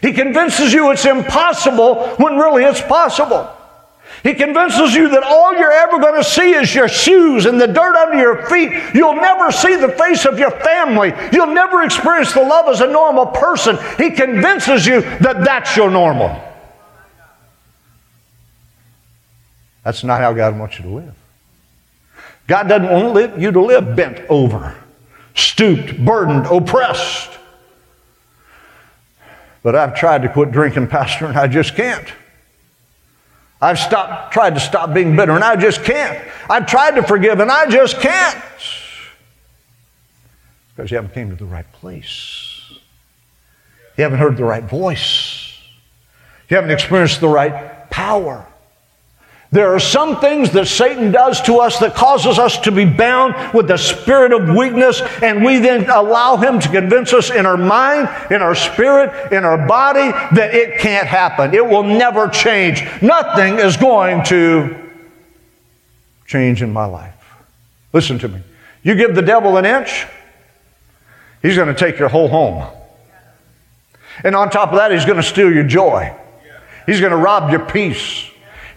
He 0.02 0.14
convinces 0.14 0.74
you 0.74 0.92
it's 0.92 1.06
impossible 1.06 2.08
when 2.18 2.38
really 2.38 2.64
it's 2.64 2.82
possible. 2.82 3.52
He 4.24 4.34
convinces 4.34 4.94
you 4.94 5.10
that 5.10 5.24
all 5.24 5.54
you're 5.54 5.72
ever 5.72 6.00
going 6.00 6.16
to 6.16 6.24
see 6.24 6.54
is 6.54 6.74
your 6.74 6.88
shoes 6.88 7.46
and 7.46 7.62
the 7.62 7.68
dirt 7.68 7.96
under 7.96 8.18
your 8.18 8.46
feet. 8.48 8.72
You'll 8.94 9.16
never 9.16 9.52
see 9.52 9.76
the 9.76 9.90
face 9.90 10.26
of 10.26 10.40
your 10.40 10.52
family. 10.52 11.14
You'll 11.32 11.54
never 11.54 11.84
experience 11.84 12.34
the 12.34 12.42
love 12.42 12.68
as 12.68 12.82
a 12.82 12.88
normal 12.88 13.28
person. 13.28 13.78
He 13.98 14.12
convinces 14.12 14.86
you 14.86 15.02
that 15.02 15.44
that's 15.44 15.76
your 15.78 15.90
normal. 15.90 16.44
That's 19.84 20.04
not 20.04 20.20
how 20.20 20.34
God 20.34 20.58
wants 20.58 20.78
you 20.80 20.86
to 20.86 20.92
live. 20.92 21.16
God 22.48 22.68
doesn't 22.68 22.90
want 22.90 23.40
you 23.40 23.52
to 23.52 23.62
live 23.62 23.96
bent 23.96 24.20
over, 24.30 24.76
stooped, 25.38 26.04
burdened, 26.04 26.48
oppressed. 26.48 27.32
But 29.64 29.76
I've 29.76 29.96
tried 29.96 30.24
to 30.24 30.30
quit 30.30 30.52
drinking, 30.52 30.88
Pastor, 30.90 31.26
and 31.26 31.38
I 31.38 31.48
just 31.48 31.76
can't. 31.76 32.08
I've 33.62 33.80
stopped, 33.80 34.34
tried 34.34 34.54
to 34.54 34.60
stop 34.60 34.94
being 34.94 35.16
bitter, 35.16 35.32
and 35.32 35.44
I 35.44 35.56
just 35.56 35.84
can't. 35.84 36.24
I've 36.50 36.68
tried 36.68 36.92
to 36.92 37.04
forgive, 37.04 37.40
and 37.40 37.52
I 37.52 37.68
just 37.70 38.00
can't. 38.00 38.44
Because 40.76 40.92
you 40.92 40.98
haven't 40.98 41.14
came 41.14 41.30
to 41.32 41.36
the 41.36 41.46
right 41.46 41.72
place. 41.74 42.62
You 43.98 44.04
haven't 44.04 44.20
heard 44.20 44.38
the 44.38 44.44
right 44.44 44.64
voice. 44.64 45.58
You 46.50 46.56
haven't 46.56 46.70
experienced 46.70 47.20
the 47.20 47.28
right 47.28 47.90
power. 47.90 48.46
There 49.50 49.74
are 49.74 49.80
some 49.80 50.20
things 50.20 50.52
that 50.52 50.68
Satan 50.68 51.12
does 51.12 51.42
to 51.44 51.60
us 51.60 51.80
that 51.80 51.96
causes 51.96 52.38
us 52.38 52.60
to 52.60 52.72
be 52.72 52.84
bound 52.84 53.54
with 53.54 53.70
the 53.70 53.78
spirit 53.78 54.34
of 54.34 54.54
weakness, 54.56 55.02
and 55.22 55.44
we 55.44 55.60
then 55.60 55.90
allow 55.90 56.36
him 56.36 56.60
to 56.60 56.68
convince 56.68 57.14
us 57.14 57.32
in 57.32 57.46
our 57.46 57.56
mind, 57.56 58.10
in 58.30 58.42
our 58.42 58.56
spirit, 58.56 59.32
in 59.32 59.46
our 59.46 59.66
body 59.66 60.12
that 60.36 60.54
it 60.54 60.80
can't 60.80 61.08
happen. 61.08 61.54
It 61.54 61.66
will 61.66 61.84
never 61.84 62.28
change. 62.28 62.84
Nothing 63.02 63.58
is 63.60 63.78
going 63.78 64.24
to 64.26 64.76
change 66.26 66.62
in 66.62 66.74
my 66.74 66.86
life. 66.86 67.14
Listen 67.94 68.20
to 68.20 68.28
me. 68.28 68.42
You 68.84 68.96
give 68.96 69.16
the 69.16 69.22
devil 69.22 69.56
an 69.56 69.66
inch, 69.66 70.06
he's 71.42 71.56
going 71.56 71.70
to 71.70 71.74
take 71.74 72.00
your 72.00 72.10
whole 72.10 72.28
home. 72.28 72.66
And 74.26 74.36
on 74.36 74.50
top 74.50 74.72
of 74.72 74.78
that, 74.78 74.92
he's 74.92 75.06
going 75.06 75.18
to 75.18 75.24
steal 75.24 75.54
your 75.54 75.64
joy, 75.64 76.14
he's 76.86 77.00
going 77.00 77.12
to 77.12 77.18
rob 77.18 77.50
your 77.50 77.66
peace. 77.66 78.27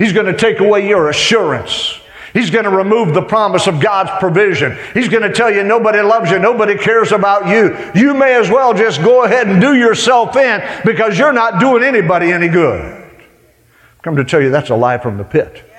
He's 0.01 0.15
going 0.15 0.27
to 0.27 0.37
take 0.37 0.61
away 0.61 0.89
your 0.89 1.11
assurance. 1.11 2.01
He's 2.33 2.49
going 2.49 2.65
to 2.65 2.71
remove 2.71 3.13
the 3.13 3.21
promise 3.21 3.67
of 3.67 3.81
God's 3.81 4.11
provision. 4.19 4.79
He's 4.95 5.11
going 5.11 5.23
to 5.23 5.33
tell 5.33 5.51
you 5.51 5.63
nobody 5.63 6.01
loves 6.01 6.31
you, 6.31 6.39
nobody 6.39 6.75
cares 6.75 7.13
about 7.13 7.49
you. 7.49 7.77
You 7.95 8.15
may 8.15 8.35
as 8.35 8.49
well 8.49 8.73
just 8.73 9.03
go 9.03 9.25
ahead 9.25 9.47
and 9.47 9.61
do 9.61 9.75
yourself 9.75 10.37
in 10.37 10.63
because 10.87 11.19
you're 11.19 11.35
not 11.35 11.61
doing 11.61 11.85
anybody 11.85 12.33
any 12.33 12.49
good. 12.49 13.11
Come 14.03 14.17
to 14.17 14.25
tell 14.25 14.41
you 14.41 14.49
that's 14.49 14.71
a 14.71 14.75
lie 14.75 14.97
from 14.97 15.19
the 15.19 15.25
pit. 15.25 15.70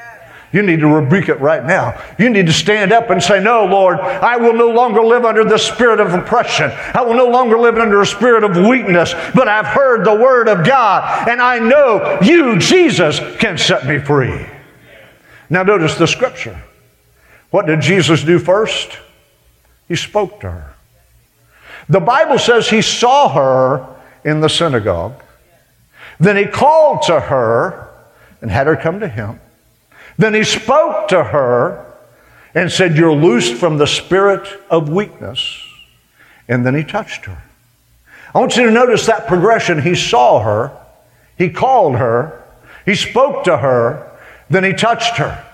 You 0.54 0.62
need 0.62 0.82
to 0.82 0.88
rebuke 0.88 1.30
it 1.30 1.40
right 1.40 1.64
now. 1.64 2.02
You 2.20 2.30
need 2.30 2.46
to 2.48 2.54
stand 2.54 2.92
up 2.92 3.10
and 3.10 3.24
say, 3.24 3.42
No, 3.42 3.66
Lord, 3.66 4.00
I 4.00 4.36
will 4.36 4.54
no 4.54 4.70
longer 4.70 5.02
live 5.02 5.24
under 5.24 5.46
the 5.46 5.58
spirit 5.58 6.02
of 6.02 6.14
oppression. 6.14 6.72
I 6.94 7.04
will 7.04 7.14
no 7.14 7.28
longer 7.28 7.58
live 7.58 7.78
under 7.78 8.02
a 8.02 8.06
spirit 8.06 8.44
of 8.44 8.58
weakness, 8.58 9.14
but 9.34 9.48
I've 9.48 9.68
heard 9.68 10.06
the 10.06 10.14
word 10.16 10.50
of 10.50 10.66
God, 10.66 11.30
and 11.30 11.42
I 11.42 11.60
know 11.60 12.20
you, 12.22 12.60
Jesus, 12.60 13.20
can 13.38 13.58
set 13.58 13.86
me 13.86 14.00
free. 14.00 14.46
Now, 15.50 15.64
notice 15.64 15.96
the 15.96 16.08
scripture. 16.08 16.62
What 17.50 17.66
did 17.66 17.82
Jesus 17.82 18.24
do 18.24 18.40
first? 18.40 18.98
He 19.88 19.96
spoke 19.96 20.42
to 20.42 20.52
her. 20.52 20.74
The 21.90 22.00
Bible 22.00 22.40
says 22.40 22.70
he 22.70 22.82
saw 22.82 23.30
her 23.30 23.96
in 24.24 24.40
the 24.40 24.48
synagogue. 24.48 25.22
Then 26.20 26.38
he 26.38 26.46
called 26.46 27.04
to 27.04 27.20
her 27.20 27.90
and 28.42 28.50
had 28.52 28.68
her 28.68 28.76
come 28.76 29.00
to 29.02 29.08
him. 29.08 29.40
Then 30.18 30.34
he 30.34 30.44
spoke 30.44 31.08
to 31.10 31.24
her 31.24 31.86
and 32.54 32.72
said, 32.72 32.96
You're 32.96 33.14
loosed 33.14 33.56
from 33.56 33.78
the 33.78 33.88
spirit 33.88 34.48
of 34.70 34.90
weakness. 34.90 35.64
And 36.48 36.66
then 36.66 36.76
he 36.76 36.84
touched 36.84 37.26
her. 37.26 37.42
I 38.34 38.40
want 38.40 38.56
you 38.56 38.66
to 38.66 38.72
notice 38.72 39.06
that 39.06 39.28
progression. 39.28 39.82
He 39.82 39.96
saw 39.96 40.42
her, 40.42 40.72
he 41.38 41.50
called 41.50 41.98
her, 41.98 42.44
he 42.86 42.96
spoke 42.96 43.44
to 43.46 43.58
her, 43.58 44.12
then 44.50 44.64
he 44.64 44.74
touched 44.74 45.18
her. 45.18 45.46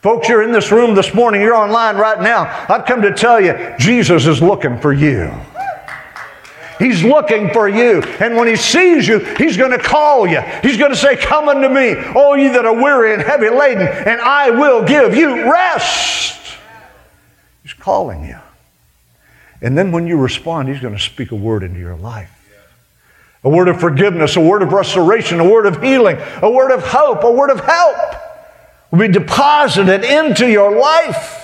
Folks, 0.00 0.28
you're 0.28 0.42
in 0.42 0.52
this 0.52 0.72
room 0.72 0.94
this 0.94 1.12
morning, 1.12 1.42
you're 1.42 1.54
online 1.54 1.96
right 1.96 2.20
now. 2.20 2.66
I've 2.68 2.86
come 2.86 3.02
to 3.02 3.12
tell 3.12 3.40
you, 3.40 3.74
Jesus 3.78 4.26
is 4.26 4.40
looking 4.40 4.78
for 4.78 4.92
you. 4.92 5.30
He's 6.80 7.04
looking 7.04 7.52
for 7.52 7.68
you. 7.68 8.02
And 8.18 8.36
when 8.36 8.48
he 8.48 8.56
sees 8.56 9.06
you, 9.06 9.20
he's 9.36 9.56
going 9.56 9.70
to 9.70 9.78
call 9.78 10.26
you. 10.26 10.40
He's 10.62 10.76
going 10.76 10.90
to 10.90 10.96
say, 10.96 11.14
Come 11.14 11.48
unto 11.48 11.68
me, 11.68 11.94
all 12.14 12.36
you 12.36 12.52
that 12.54 12.64
are 12.64 12.74
weary 12.74 13.14
and 13.14 13.22
heavy 13.22 13.50
laden, 13.50 13.86
and 13.86 14.20
I 14.20 14.50
will 14.50 14.82
give 14.84 15.14
you 15.14 15.52
rest. 15.52 16.56
He's 17.62 17.74
calling 17.74 18.24
you. 18.24 18.38
And 19.62 19.76
then 19.76 19.92
when 19.92 20.06
you 20.06 20.16
respond, 20.16 20.68
he's 20.68 20.80
going 20.80 20.94
to 20.94 21.00
speak 21.00 21.30
a 21.30 21.36
word 21.36 21.62
into 21.62 21.78
your 21.78 21.96
life. 21.96 22.30
A 23.44 23.48
word 23.48 23.68
of 23.68 23.78
forgiveness, 23.78 24.36
a 24.36 24.40
word 24.40 24.62
of 24.62 24.72
restoration, 24.72 25.38
a 25.38 25.48
word 25.48 25.66
of 25.66 25.82
healing, 25.82 26.16
a 26.42 26.50
word 26.50 26.72
of 26.72 26.82
hope, 26.82 27.22
a 27.24 27.30
word 27.30 27.50
of 27.50 27.60
help 27.60 27.96
will 28.90 28.98
be 28.98 29.08
deposited 29.08 30.04
into 30.04 30.50
your 30.50 30.78
life. 30.78 31.39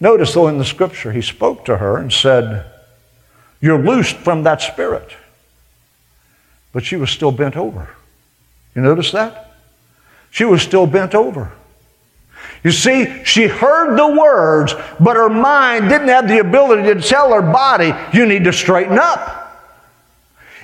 Notice, 0.00 0.34
though, 0.34 0.48
in 0.48 0.58
the 0.58 0.64
scripture, 0.64 1.12
he 1.12 1.22
spoke 1.22 1.64
to 1.64 1.78
her 1.78 1.96
and 1.96 2.12
said, 2.12 2.66
You're 3.60 3.82
loosed 3.82 4.16
from 4.16 4.42
that 4.42 4.60
spirit. 4.60 5.10
But 6.72 6.84
she 6.84 6.96
was 6.96 7.10
still 7.10 7.32
bent 7.32 7.56
over. 7.56 7.88
You 8.74 8.82
notice 8.82 9.12
that? 9.12 9.54
She 10.30 10.44
was 10.44 10.60
still 10.60 10.86
bent 10.86 11.14
over. 11.14 11.50
You 12.62 12.72
see, 12.72 13.24
she 13.24 13.46
heard 13.46 13.96
the 13.96 14.20
words, 14.20 14.74
but 15.00 15.16
her 15.16 15.30
mind 15.30 15.88
didn't 15.88 16.08
have 16.08 16.28
the 16.28 16.40
ability 16.40 16.82
to 16.82 17.00
tell 17.00 17.32
her 17.32 17.40
body, 17.40 17.94
You 18.12 18.26
need 18.26 18.44
to 18.44 18.52
straighten 18.52 18.98
up. 18.98 19.44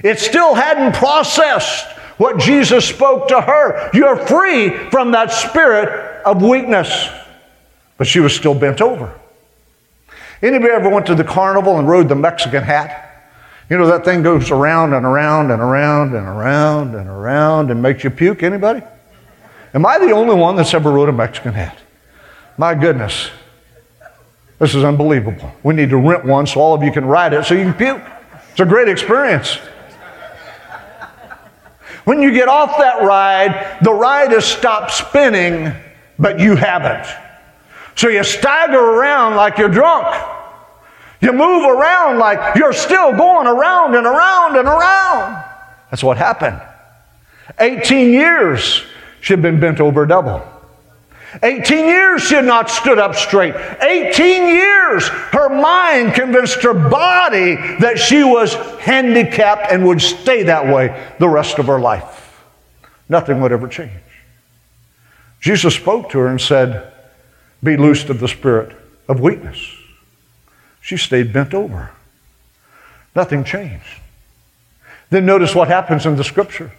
It 0.05 0.19
still 0.19 0.55
hadn't 0.55 0.95
processed 0.95 1.87
what 2.19 2.39
Jesus 2.39 2.87
spoke 2.87 3.29
to 3.29 3.41
her. 3.41 3.91
You're 3.95 4.17
free 4.17 4.71
from 4.91 5.13
that 5.13 5.33
spirit 5.33 6.23
of 6.25 6.43
weakness. 6.43 7.09
But 7.97 8.07
she 8.07 8.21
was 8.21 8.35
still 8.35 8.55
bent 8.55 8.81
over. 8.81 9.15
Anybody 10.43 10.73
ever 10.73 10.89
went 10.89 11.07
to 11.07 11.15
the 11.15 11.25
carnival 11.25 11.79
and 11.79 11.89
rode 11.89 12.09
the 12.09 12.17
Mexican 12.17 12.65
hat? 12.65 13.11
You 13.71 13.79
know 13.79 13.87
that 13.87 14.05
thing 14.05 14.23
goes 14.23 14.51
around 14.51 14.93
and 14.93 15.07
around 15.07 15.51
and 15.51 15.63
around 15.63 16.15
and 16.15 16.27
around 16.27 16.95
and 16.95 17.09
around 17.09 17.71
and 17.71 17.81
makes 17.81 18.03
you 18.05 18.11
puke. 18.11 18.43
Anybody? 18.43 18.83
Am 19.73 19.87
I 19.87 19.99
the 19.99 20.11
only 20.11 20.35
one 20.35 20.57
that's 20.57 20.75
ever 20.75 20.91
rode 20.91 21.09
a 21.09 21.13
Mexican 21.13 21.55
hat? 21.55 21.79
My 22.59 22.75
goodness. 22.75 23.31
This 24.59 24.75
is 24.75 24.85
unbelievable. 24.85 25.51
We 25.63 25.75
need 25.75 25.91
to 25.91 25.97
rent 25.97 26.25
one 26.25 26.47
so 26.47 26.61
all 26.61 26.75
of 26.75 26.83
you 26.83 26.93
can 26.93 27.05
ride 27.07 27.33
it 27.33 27.45
so 27.45 27.55
you 27.55 27.65
can 27.65 27.75
puke. 27.75 28.03
It's 28.51 28.61
a 28.61 28.67
great 28.67 28.89
experience. 28.89 29.59
When 32.05 32.21
you 32.21 32.33
get 32.33 32.49
off 32.49 32.77
that 32.79 33.03
ride, 33.03 33.79
the 33.81 33.93
ride 33.93 34.33
has 34.33 34.45
stopped 34.45 34.91
spinning, 34.91 35.73
but 36.19 36.41
you 36.41 36.57
haven't. 36.57 37.07
So 37.97 38.09
you 38.09 38.25
stagger 38.25 38.79
around 38.79 39.37
like 39.37 39.59
you're 39.59 39.69
drunk. 39.69 40.07
You 41.21 41.33
move 41.33 41.65
around 41.65 42.19
like 42.19 42.57
you're 42.57 42.73
still 42.73 43.17
going 43.17 43.47
around 43.47 43.95
and 43.95 44.07
around 44.07 44.57
and 44.57 44.67
around. 44.67 45.45
That's 45.91 46.03
what 46.03 46.17
happened. 46.17 46.61
18 47.59 48.13
years 48.13 48.83
She 49.21 49.33
had 49.33 49.41
been 49.41 49.61
bent 49.61 49.81
over 49.81 50.05
double. 50.05 50.43
18 51.43 51.87
years 51.87 52.23
she 52.23 52.35
had 52.35 52.45
not 52.45 52.69
stood 52.69 52.99
up 52.99 53.15
straight. 53.15 53.55
18 53.81 54.49
years 54.49 55.09
her 55.09 55.49
mind 55.49 56.15
convinced 56.15 56.63
her 56.63 56.75
body 56.75 57.55
that 57.79 57.99
she 57.99 58.25
was 58.25 58.55
handicapped 58.81 59.71
and 59.71 59.87
would 59.87 60.03
stay 60.03 60.43
that 60.43 60.67
way 60.67 61.09
the 61.21 61.29
rest 61.29 61.59
of 61.59 61.67
her 61.67 61.81
life. 61.81 62.43
Nothing 63.09 63.41
would 63.41 63.53
ever 63.53 63.69
change. 63.69 63.93
Jesus 65.41 65.75
spoke 65.75 66.11
to 66.11 66.19
her 66.19 66.29
and 66.29 66.41
said, 66.41 66.92
Be 67.63 67.77
loosed 67.77 68.09
of 68.09 68.21
the 68.21 68.29
spirit 68.29 68.77
of 69.09 69.21
weakness. 69.21 69.77
She 70.81 70.97
stayed 70.97 71.33
bent 71.33 71.55
over. 71.55 71.91
Nothing 73.15 73.45
changed. 73.45 74.01
Then 75.11 75.27
notice 75.27 75.55
what 75.55 75.69
happens 75.69 76.07
in 76.07 76.17
the 76.17 76.25
scripture 76.25 76.73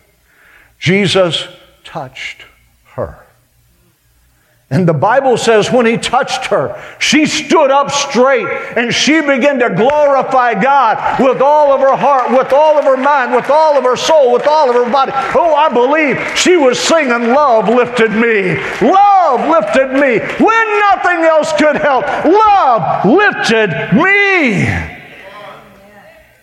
Jesus 0.80 1.48
touched 1.84 2.44
her. 2.96 3.24
And 4.70 4.88
the 4.88 4.94
Bible 4.94 5.38
says 5.38 5.72
when 5.72 5.86
he 5.86 5.98
touched 5.98 6.48
her, 6.48 6.82
she 6.98 7.28
stood 7.28 7.70
up 7.70 7.92
straight 7.92 8.48
and 8.76 8.92
she 8.92 9.22
began 9.22 9.60
to 9.60 9.70
glorify 9.70 10.60
God 10.60 11.24
with 11.24 11.42
all 11.42 11.72
of 11.72 11.80
her 11.80 11.96
heart, 11.96 12.32
with 12.32 12.52
all 12.52 12.80
of 12.80 12.84
her 12.84 12.98
mind, 12.98 13.36
with 13.36 13.52
all 13.52 13.78
of 13.78 13.84
her 13.84 13.96
soul, 13.96 14.34
with 14.34 14.48
all 14.48 14.70
of 14.70 14.76
her 14.76 14.92
body. 14.92 15.12
Oh, 15.14 15.54
I 15.54 15.72
believe 15.72 16.20
she 16.36 16.58
was 16.58 16.80
singing, 16.80 17.34
Love 17.34 17.70
lifted 17.70 18.12
me. 18.14 18.56
Love 18.82 19.13
lifted 19.42 19.94
me. 19.94 20.20
When 20.44 20.80
nothing 20.80 21.24
else 21.24 21.52
could 21.54 21.76
help, 21.76 22.06
love 22.26 23.06
lifted 23.06 23.70
me. 23.94 24.66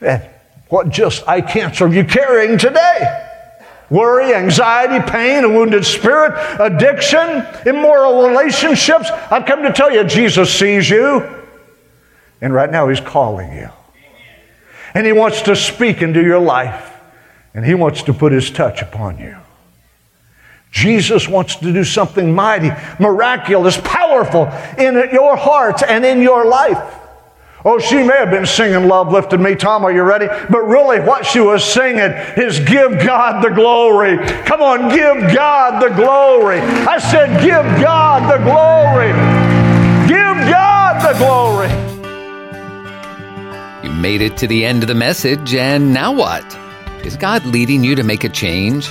And 0.00 0.22
what 0.68 0.88
just 0.88 1.26
eye 1.28 1.40
cancer 1.40 1.86
are 1.86 1.92
you 1.92 2.04
carrying 2.04 2.58
today? 2.58 3.26
Worry, 3.90 4.32
anxiety, 4.34 5.04
pain, 5.10 5.42
a 5.42 5.48
wounded 5.48 5.84
spirit, 5.84 6.32
addiction, 6.60 7.44
immoral 7.66 8.28
relationships. 8.28 9.10
I've 9.10 9.46
come 9.46 9.64
to 9.64 9.72
tell 9.72 9.92
you, 9.92 10.04
Jesus 10.04 10.56
sees 10.56 10.88
you. 10.88 11.44
And 12.40 12.54
right 12.54 12.70
now, 12.70 12.88
He's 12.88 13.00
calling 13.00 13.52
you. 13.52 13.68
And 14.94 15.04
He 15.04 15.12
wants 15.12 15.42
to 15.42 15.56
speak 15.56 16.02
into 16.02 16.22
your 16.22 16.38
life. 16.38 16.94
And 17.52 17.66
He 17.66 17.74
wants 17.74 18.04
to 18.04 18.14
put 18.14 18.32
His 18.32 18.48
touch 18.48 18.80
upon 18.80 19.18
you. 19.18 19.36
Jesus 20.70 21.28
wants 21.28 21.56
to 21.56 21.72
do 21.72 21.84
something 21.84 22.32
mighty, 22.32 22.70
miraculous, 23.00 23.80
powerful 23.82 24.46
in 24.78 24.94
your 25.12 25.36
heart 25.36 25.82
and 25.82 26.04
in 26.04 26.22
your 26.22 26.46
life. 26.46 26.96
Oh, 27.62 27.78
she 27.78 27.96
may 27.96 28.16
have 28.16 28.30
been 28.30 28.46
singing 28.46 28.88
Love 28.88 29.12
Lifted 29.12 29.38
Me. 29.38 29.54
Tom, 29.54 29.84
are 29.84 29.92
you 29.92 30.02
ready? 30.02 30.26
But 30.26 30.60
really, 30.60 30.98
what 31.00 31.26
she 31.26 31.40
was 31.40 31.62
singing 31.62 32.10
is 32.36 32.58
Give 32.60 32.92
God 33.04 33.44
the 33.44 33.50
glory. 33.50 34.16
Come 34.44 34.62
on, 34.62 34.88
give 34.88 35.34
God 35.34 35.82
the 35.82 35.94
glory. 35.94 36.60
I 36.60 36.98
said, 36.98 37.42
Give 37.42 37.64
God 37.82 38.30
the 38.32 38.38
glory. 38.42 39.08
Give 40.08 40.50
God 40.50 41.02
the 41.04 41.18
glory. 41.18 41.68
You 43.84 43.90
made 44.00 44.22
it 44.22 44.38
to 44.38 44.46
the 44.46 44.64
end 44.64 44.82
of 44.82 44.88
the 44.88 44.94
message, 44.94 45.54
and 45.54 45.92
now 45.92 46.12
what? 46.12 46.56
Is 47.04 47.16
God 47.16 47.44
leading 47.44 47.84
you 47.84 47.94
to 47.94 48.02
make 48.02 48.24
a 48.24 48.30
change? 48.30 48.90